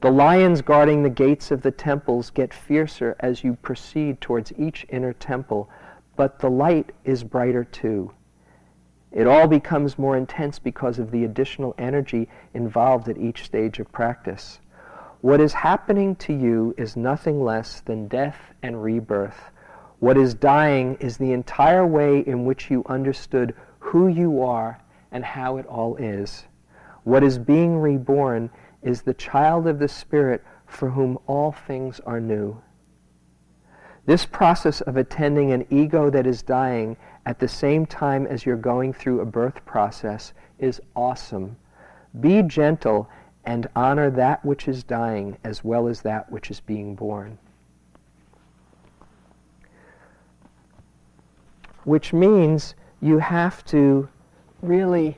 [0.00, 4.86] The lions guarding the gates of the temples get fiercer as you proceed towards each
[4.88, 5.68] inner temple,
[6.14, 8.12] but the light is brighter too.
[9.10, 13.90] It all becomes more intense because of the additional energy involved at each stage of
[13.90, 14.60] practice.
[15.20, 19.50] What is happening to you is nothing less than death and rebirth.
[19.98, 25.24] What is dying is the entire way in which you understood who you are and
[25.24, 26.44] how it all is.
[27.08, 28.50] What is being reborn
[28.82, 32.60] is the child of the Spirit for whom all things are new.
[34.04, 38.58] This process of attending an ego that is dying at the same time as you're
[38.58, 41.56] going through a birth process is awesome.
[42.20, 43.08] Be gentle
[43.42, 47.38] and honor that which is dying as well as that which is being born.
[51.84, 54.10] Which means you have to
[54.60, 55.16] really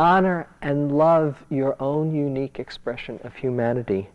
[0.00, 4.08] honor and love your own unique expression of humanity.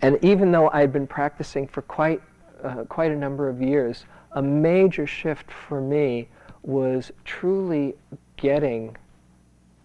[0.00, 2.22] And even though I'd been practicing for quite,
[2.62, 6.28] uh, quite a number of years, a major shift for me
[6.62, 7.96] was truly
[8.36, 8.96] getting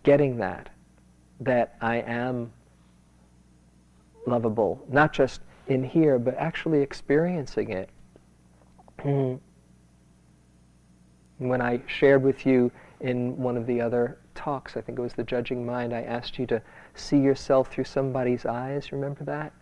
[0.03, 0.69] getting that
[1.39, 2.51] that I am
[4.27, 7.89] lovable, not just in here, but actually experiencing it.
[11.48, 15.14] When I shared with you in one of the other talks, I think it was
[15.14, 16.62] the judging mind, I asked you to
[16.94, 18.92] see yourself through somebody's eyes.
[18.92, 19.54] Remember that?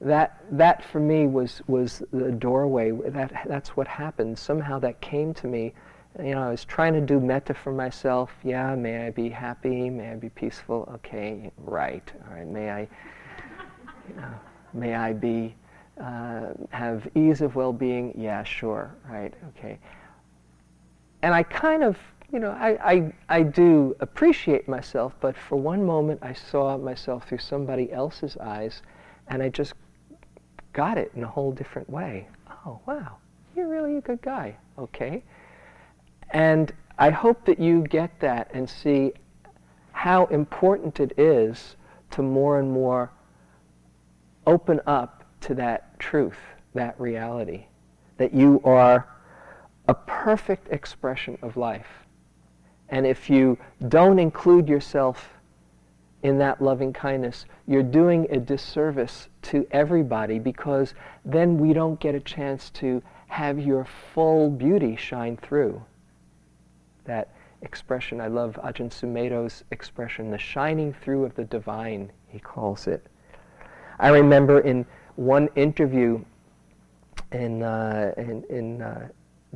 [0.00, 2.90] That that for me was was the doorway.
[2.90, 4.38] That that's what happened.
[4.38, 5.72] Somehow that came to me
[6.18, 8.32] you know, I was trying to do metta for myself.
[8.44, 9.88] Yeah, may I be happy?
[9.88, 10.88] May I be peaceful?
[10.96, 12.12] Okay, right.
[12.28, 12.46] All right.
[12.46, 12.80] May I,
[14.08, 14.34] you know,
[14.74, 15.54] may I be
[15.98, 18.14] uh, have ease of well-being?
[18.16, 18.94] Yeah, sure.
[19.08, 19.32] Right.
[19.56, 19.78] Okay.
[21.22, 21.96] And I kind of,
[22.32, 27.28] you know, I, I, I do appreciate myself, but for one moment I saw myself
[27.28, 28.82] through somebody else's eyes,
[29.28, 29.74] and I just
[30.72, 32.28] got it in a whole different way.
[32.66, 33.16] Oh, wow,
[33.54, 34.56] you're really a good guy.
[34.78, 35.22] Okay.
[36.30, 39.12] And I hope that you get that and see
[39.92, 41.76] how important it is
[42.10, 43.10] to more and more
[44.46, 46.38] open up to that truth,
[46.74, 47.66] that reality,
[48.16, 49.06] that you are
[49.88, 52.06] a perfect expression of life.
[52.88, 53.58] And if you
[53.88, 55.30] don't include yourself
[56.22, 62.14] in that loving kindness, you're doing a disservice to everybody because then we don't get
[62.14, 65.82] a chance to have your full beauty shine through
[67.04, 67.30] that
[67.62, 68.20] expression.
[68.20, 73.06] I love Ajahn Sumedho's expression, the shining through of the divine, he calls it.
[73.98, 74.84] I remember in
[75.16, 76.22] one interview
[77.32, 79.08] in, uh, in, in uh,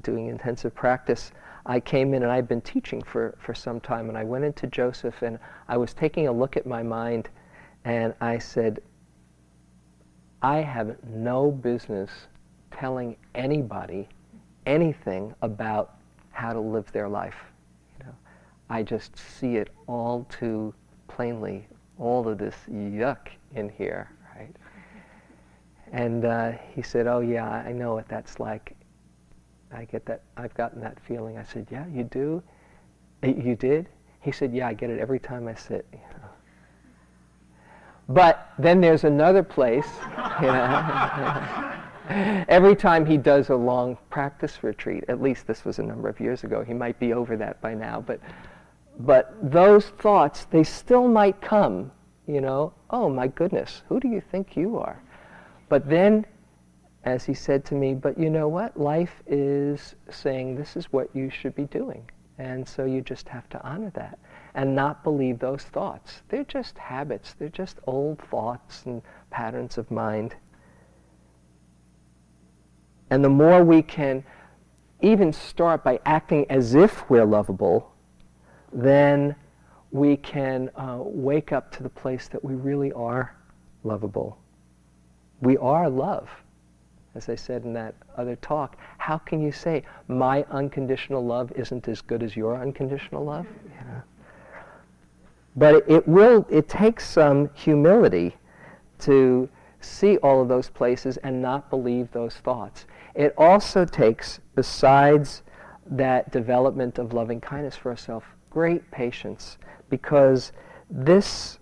[0.02, 1.32] doing intensive practice,
[1.64, 4.66] I came in and I'd been teaching for, for some time, and I went into
[4.66, 5.38] Joseph and
[5.68, 7.28] I was taking a look at my mind,
[7.84, 8.80] and I said,
[10.42, 12.10] I have no business
[12.70, 14.08] telling anybody
[14.66, 15.96] anything about
[16.30, 17.36] how to live their life.
[17.98, 18.14] You know,
[18.68, 20.74] I just see it all too
[21.08, 21.66] plainly,
[21.98, 24.54] all of this yuck in here, right?
[25.92, 28.76] And uh, he said, "Oh yeah, I know what that's like.
[29.72, 30.22] I get that.
[30.36, 32.42] I've gotten that feeling." I said, "Yeah, you do.
[33.22, 33.88] Eh, you did."
[34.20, 36.28] He said, "Yeah, I get it every time I sit." You know.
[38.08, 39.88] But then there's another place,
[40.40, 41.72] you know.
[42.48, 46.20] Every time he does a long practice retreat, at least this was a number of
[46.20, 48.20] years ago, he might be over that by now, but,
[49.00, 51.90] but those thoughts, they still might come,
[52.28, 55.02] you know, oh my goodness, who do you think you are?
[55.68, 56.24] But then,
[57.06, 58.78] as he said to me, but you know what?
[58.78, 62.10] Life is saying this is what you should be doing.
[62.38, 64.18] And so you just have to honor that
[64.54, 66.22] and not believe those thoughts.
[66.28, 70.34] They're just habits, they're just old thoughts and patterns of mind.
[73.08, 74.24] And the more we can
[75.00, 77.94] even start by acting as if we're lovable,
[78.72, 79.36] then
[79.92, 83.36] we can uh, wake up to the place that we really are
[83.84, 84.38] lovable.
[85.40, 86.28] We are love.
[87.16, 91.88] As I said in that other talk, how can you say my unconditional love isn't
[91.88, 93.46] as good as your unconditional love?
[93.46, 94.02] Know?
[95.56, 98.36] But it will, it takes some humility
[99.00, 99.48] to
[99.80, 102.84] see all of those places and not believe those thoughts.
[103.14, 105.42] It also takes, besides
[105.86, 109.56] that development of loving kindness for ourselves, great patience
[109.88, 110.52] because
[110.90, 111.58] this,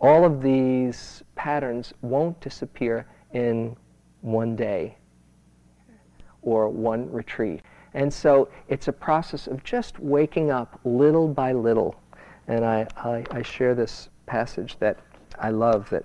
[0.00, 3.76] all of these patterns won't disappear in
[4.22, 4.96] one day
[6.42, 7.62] or one retreat.
[7.94, 11.96] And so it's a process of just waking up little by little.
[12.46, 14.98] And I, I, I share this passage that
[15.38, 16.04] I love that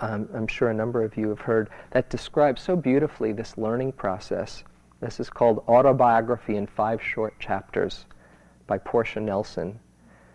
[0.00, 3.92] um, I'm sure a number of you have heard that describes so beautifully this learning
[3.92, 4.62] process.
[5.00, 8.06] This is called Autobiography in Five Short Chapters
[8.66, 9.78] by Portia Nelson.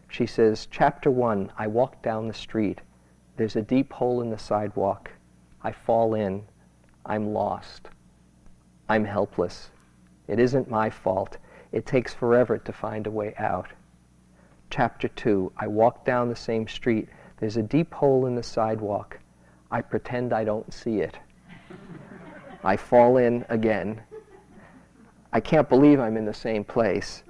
[0.07, 2.81] She says, Chapter 1 I walk down the street.
[3.37, 5.11] There's a deep hole in the sidewalk.
[5.63, 6.43] I fall in.
[7.05, 7.89] I'm lost.
[8.89, 9.71] I'm helpless.
[10.27, 11.37] It isn't my fault.
[11.71, 13.67] It takes forever to find a way out.
[14.69, 17.09] Chapter 2 I walk down the same street.
[17.37, 19.19] There's a deep hole in the sidewalk.
[19.71, 21.17] I pretend I don't see it.
[22.63, 24.01] I fall in again.
[25.33, 27.23] I can't believe I'm in the same place.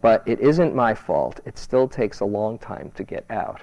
[0.00, 1.40] But it isn't my fault.
[1.44, 3.60] It still takes a long time to get out.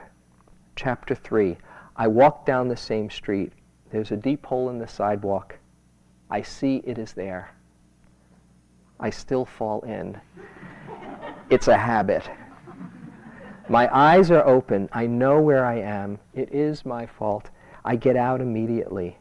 [0.75, 1.57] Chapter 3
[1.95, 3.53] I walk down the same street.
[3.95, 5.57] There's a deep hole in the sidewalk.
[6.29, 7.51] I see it is there.
[8.99, 10.19] I still fall in.
[11.49, 12.29] It's a habit.
[13.69, 14.89] My eyes are open.
[14.91, 16.19] I know where I am.
[16.33, 17.49] It is my fault.
[17.85, 19.17] I get out immediately.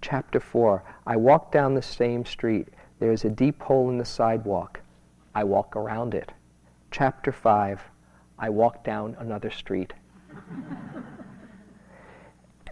[0.00, 2.68] Chapter 4 I walk down the same street.
[3.00, 4.78] There is a deep hole in the sidewalk.
[5.34, 6.30] I walk around it.
[6.92, 7.80] Chapter 5
[8.38, 9.92] I walk down another street.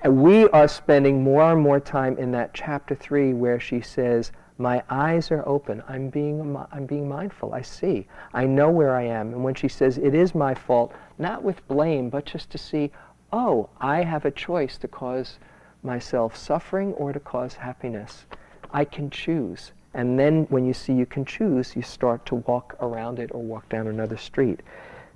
[0.02, 4.32] And we are spending more and more time in that chapter 3 where she says,
[4.58, 5.82] my eyes are open.
[5.88, 7.54] I'm being, I'm being mindful.
[7.54, 8.06] I see.
[8.34, 9.32] I know where I am.
[9.32, 12.90] And when she says, it is my fault, not with blame, but just to see,
[13.32, 15.38] oh, I have a choice to cause
[15.82, 18.26] myself suffering or to cause happiness.
[18.72, 19.72] I can choose.
[19.94, 23.42] And then when you see you can choose, you start to walk around it or
[23.42, 24.60] walk down another street.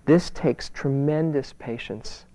[0.07, 2.27] This takes tremendous patience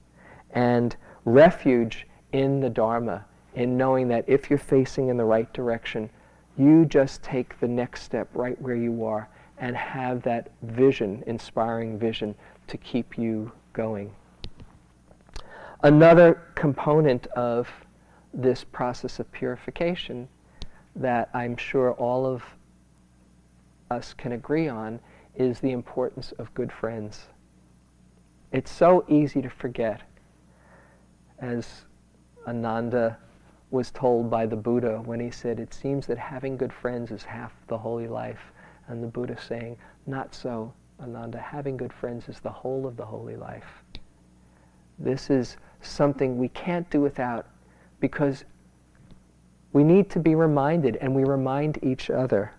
[0.52, 0.95] and
[1.26, 3.25] refuge in the Dharma,
[3.55, 6.09] in knowing that if you're facing in the right direction,
[6.57, 11.97] you just take the next step right where you are and have that vision, inspiring
[11.97, 12.36] vision,
[12.67, 14.13] to keep you going.
[15.84, 17.69] Another component of
[18.34, 20.27] this process of purification
[20.95, 22.43] that I'm sure all of
[23.89, 24.99] us can agree on
[25.36, 27.27] is the importance of good friends.
[28.51, 30.01] It's so easy to forget.
[31.39, 31.86] As
[32.47, 33.17] Ananda
[33.69, 37.23] was told by the Buddha when he said, It seems that having good friends is
[37.23, 38.51] half the holy life.
[38.87, 41.39] And the Buddha saying, Not so, Ananda.
[41.39, 43.83] Having good friends is the whole of the holy life.
[44.99, 47.47] This is something we can't do without
[47.99, 48.43] because
[49.73, 52.53] we need to be reminded, and we remind each other.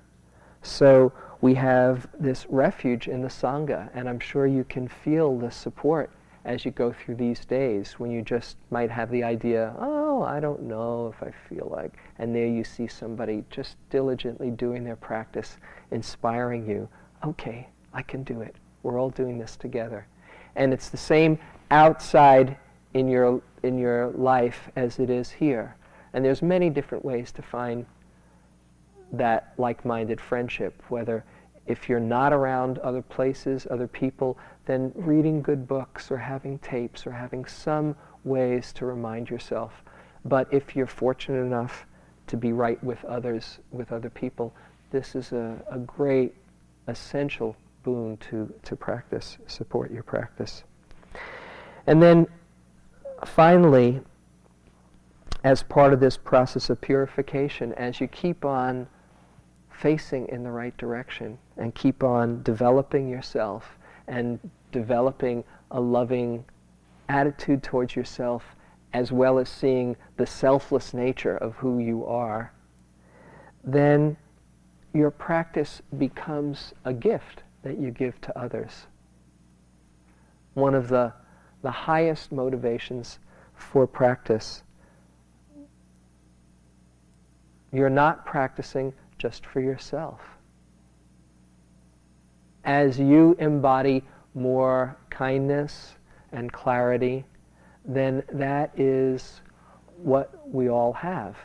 [0.62, 5.50] So we have this refuge in the Sangha, and I'm sure you can feel the
[5.50, 6.10] support
[6.44, 10.40] as you go through these days when you just might have the idea, oh, I
[10.40, 14.96] don't know if I feel like, and there you see somebody just diligently doing their
[14.96, 15.58] practice,
[15.90, 16.88] inspiring you,
[17.24, 18.56] okay, I can do it.
[18.82, 20.06] We're all doing this together.
[20.56, 21.38] And it's the same
[21.70, 22.56] outside
[22.94, 25.76] in your, in your life as it is here.
[26.12, 27.86] And there's many different ways to find
[29.12, 31.24] that like-minded friendship, whether
[31.72, 37.06] if you're not around other places, other people, then reading good books or having tapes
[37.06, 39.82] or having some ways to remind yourself.
[40.26, 41.86] But if you're fortunate enough
[42.26, 44.54] to be right with others, with other people,
[44.90, 46.34] this is a, a great
[46.88, 50.64] essential boon to, to practice, support your practice.
[51.86, 52.26] And then
[53.24, 54.02] finally,
[55.42, 58.86] as part of this process of purification, as you keep on
[59.72, 64.38] facing in the right direction and keep on developing yourself and
[64.70, 66.44] developing a loving
[67.08, 68.56] attitude towards yourself
[68.92, 72.52] as well as seeing the selfless nature of who you are,
[73.64, 74.16] then
[74.92, 78.86] your practice becomes a gift that you give to others.
[80.54, 81.14] One of the,
[81.62, 83.18] the highest motivations
[83.54, 84.62] for practice
[87.72, 88.92] You're not practicing
[89.22, 90.20] just for yourself.
[92.64, 94.02] As you embody
[94.34, 95.94] more kindness
[96.32, 97.24] and clarity,
[97.84, 99.40] then that is
[99.96, 101.36] what we all have.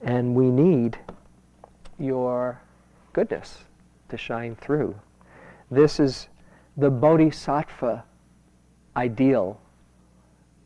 [0.00, 0.98] And we need
[2.00, 2.60] your
[3.12, 3.58] goodness
[4.08, 4.98] to shine through.
[5.70, 6.26] This is
[6.76, 8.04] the bodhisattva
[8.96, 9.60] ideal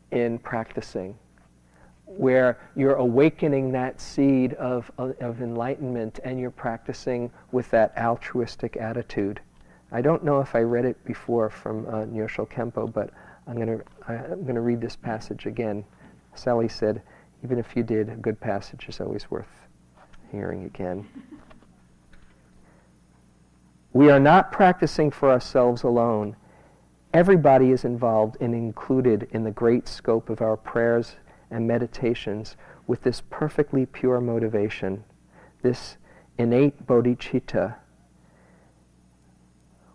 [0.09, 1.15] in practicing,
[2.05, 9.39] where you're awakening that seed of, of enlightenment and you're practicing with that altruistic attitude.
[9.91, 13.11] I don't know if I read it before from uh, Nyoshul Khenpo, but
[13.47, 15.85] I'm going to I'm going to read this passage again.
[16.35, 17.01] Sally said,
[17.43, 19.67] even if you did, a good passage is always worth
[20.31, 21.07] hearing again.
[23.91, 26.35] We are not practicing for ourselves alone.
[27.13, 31.17] Everybody is involved and included in the great scope of our prayers
[31.53, 35.03] and meditations with this perfectly pure motivation,
[35.61, 35.97] this
[36.37, 37.75] innate bodhicitta.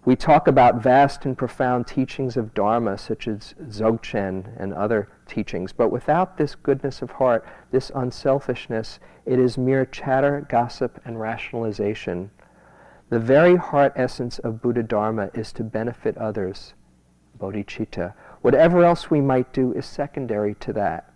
[0.05, 5.73] We talk about vast and profound teachings of Dharma, such as Dzogchen and other teachings,
[5.73, 12.31] but without this goodness of heart, this unselfishness, it is mere chatter, gossip, and rationalization.
[13.11, 16.73] The very heart essence of Buddha Dharma is to benefit others,
[17.39, 18.15] bodhicitta.
[18.41, 21.08] Whatever else we might do is secondary to that.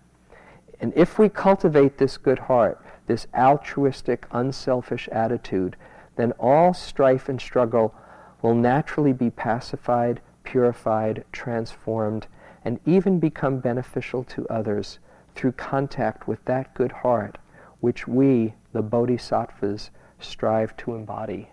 [0.83, 5.77] And if we cultivate this good heart, this altruistic, unselfish attitude,
[6.17, 7.95] then all strife and struggle
[8.43, 12.27] will naturally be pacified, purified, transformed,
[12.65, 14.99] and even become beneficial to others
[15.37, 17.39] through contact with that good heart
[17.79, 21.51] which we, the bodhisattvas, strive to embody.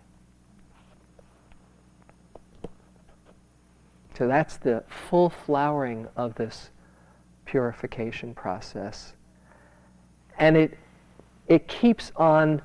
[4.17, 6.71] So that's the full flowering of this
[7.45, 9.13] purification process.
[10.40, 10.78] And it,
[11.48, 12.62] it keeps on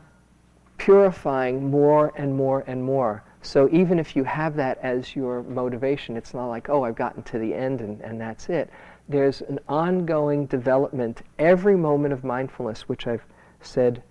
[0.78, 3.24] purifying more and more and more.
[3.42, 7.22] So even if you have that as your motivation, it's not like, oh, I've gotten
[7.24, 8.70] to the end and, and that's it.
[9.08, 13.24] There's an ongoing development every moment of mindfulness, which I've
[13.60, 14.02] said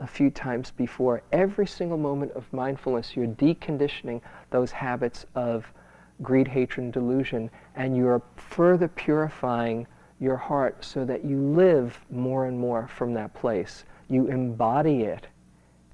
[0.00, 1.22] a few times before.
[1.32, 5.72] Every single moment of mindfulness, you're deconditioning those habits of
[6.22, 9.86] greed, hatred, and delusion, and you're further purifying
[10.22, 13.84] your heart so that you live more and more from that place.
[14.08, 15.26] You embody it,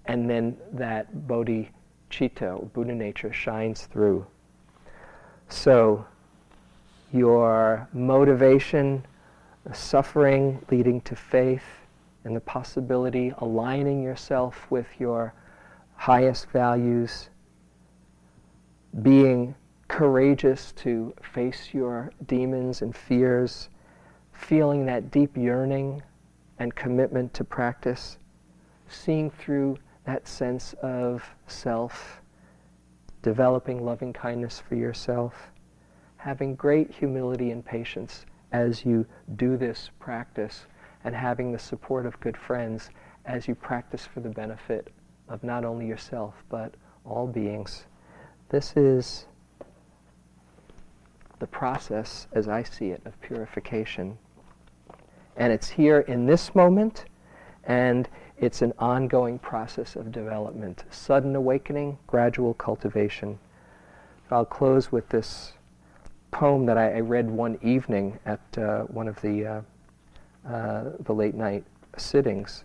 [0.05, 4.27] and then that bodhicitta, Buddha nature, shines through.
[5.49, 6.05] So,
[7.11, 9.07] your motivation,
[9.73, 11.65] suffering leading to faith,
[12.25, 15.33] and the possibility aligning yourself with your
[15.95, 17.31] highest values,
[19.01, 19.55] being
[19.89, 23.71] courageous to face your demons and fears,
[24.39, 26.01] feeling that deep yearning
[26.59, 28.19] and commitment to practice,
[28.89, 32.23] seeing through that sense of self,
[33.21, 35.51] developing loving kindness for yourself,
[36.17, 39.05] having great humility and patience as you
[39.37, 40.67] do this practice,
[41.05, 42.91] and having the support of good friends
[43.27, 44.89] as you practice for the benefit
[45.29, 46.75] of not only yourself but
[47.05, 47.85] all beings.
[48.49, 49.27] This is
[51.39, 54.17] the process, as I see it, of purification.
[55.39, 57.05] And it's here in this moment,
[57.65, 58.09] and
[58.39, 60.85] it's an ongoing process of development.
[60.91, 63.39] Sudden awakening, gradual cultivation.
[64.33, 65.53] I'll close with this
[66.33, 69.61] poem that I, I read one evening at uh, one of the, uh,
[70.47, 71.65] uh, the late night
[71.97, 72.65] sittings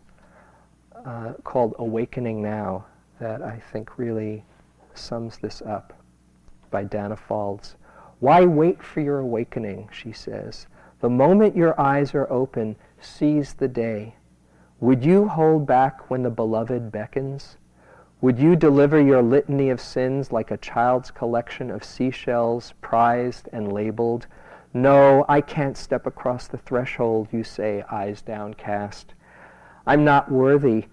[1.05, 2.85] uh, called Awakening Now,
[3.19, 4.43] that I think really
[4.95, 5.93] sums this up
[6.71, 7.75] by Danna Faulds.
[8.19, 10.65] Why wait for your awakening, she says.
[11.03, 14.15] The moment your eyes are open, seize the day.
[14.79, 17.57] Would you hold back when the beloved beckons?
[18.21, 23.73] Would you deliver your litany of sins like a child's collection of seashells, prized and
[23.73, 24.27] labeled?
[24.73, 29.13] No, I can't step across the threshold, you say, eyes downcast.
[29.85, 30.85] I'm not worthy.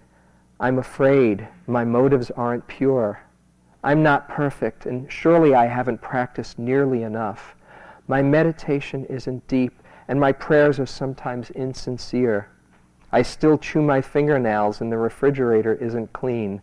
[0.58, 1.46] I'm afraid.
[1.68, 3.20] My motives aren't pure.
[3.84, 7.54] I'm not perfect, and surely I haven't practiced nearly enough.
[8.08, 9.72] My meditation isn't deep,
[10.10, 12.48] and my prayers are sometimes insincere.
[13.12, 16.62] I still chew my fingernails, and the refrigerator isn't clean.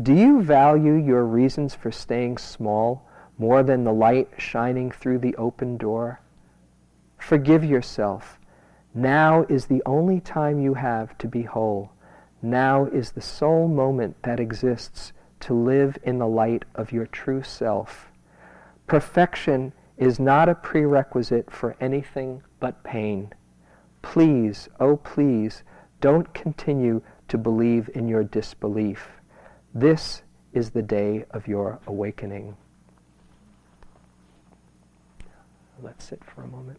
[0.00, 3.04] Do you value your reasons for staying small
[3.38, 6.20] more than the light shining through the open door?
[7.18, 8.38] Forgive yourself.
[8.94, 11.90] Now is the only time you have to be whole.
[12.40, 17.42] Now is the sole moment that exists to live in the light of your true
[17.42, 18.12] self.
[18.86, 23.32] Perfection is not a prerequisite for anything but pain.
[24.02, 25.62] Please, oh please,
[26.00, 29.08] don't continue to believe in your disbelief.
[29.74, 32.56] This is the day of your awakening.
[35.82, 36.78] Let's sit for a moment.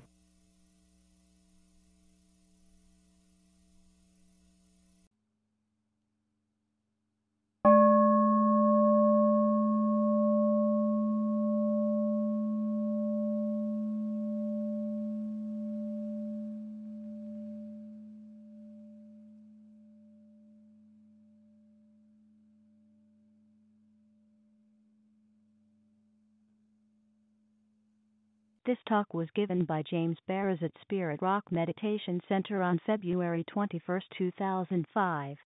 [28.71, 33.99] This talk was given by James Baraz at Spirit Rock Meditation Center on February 21,
[34.17, 35.37] 2005.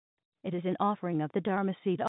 [0.44, 2.04] It is an offering of the Dharma Seed.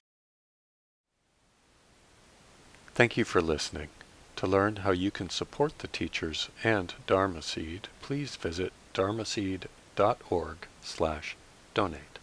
[2.95, 3.89] Thank you for listening.
[4.37, 10.59] To learn how you can support the teachers and Dharma Seed, please visit dharma dharmaseed.org
[10.83, 11.35] slash
[11.73, 12.16] donate.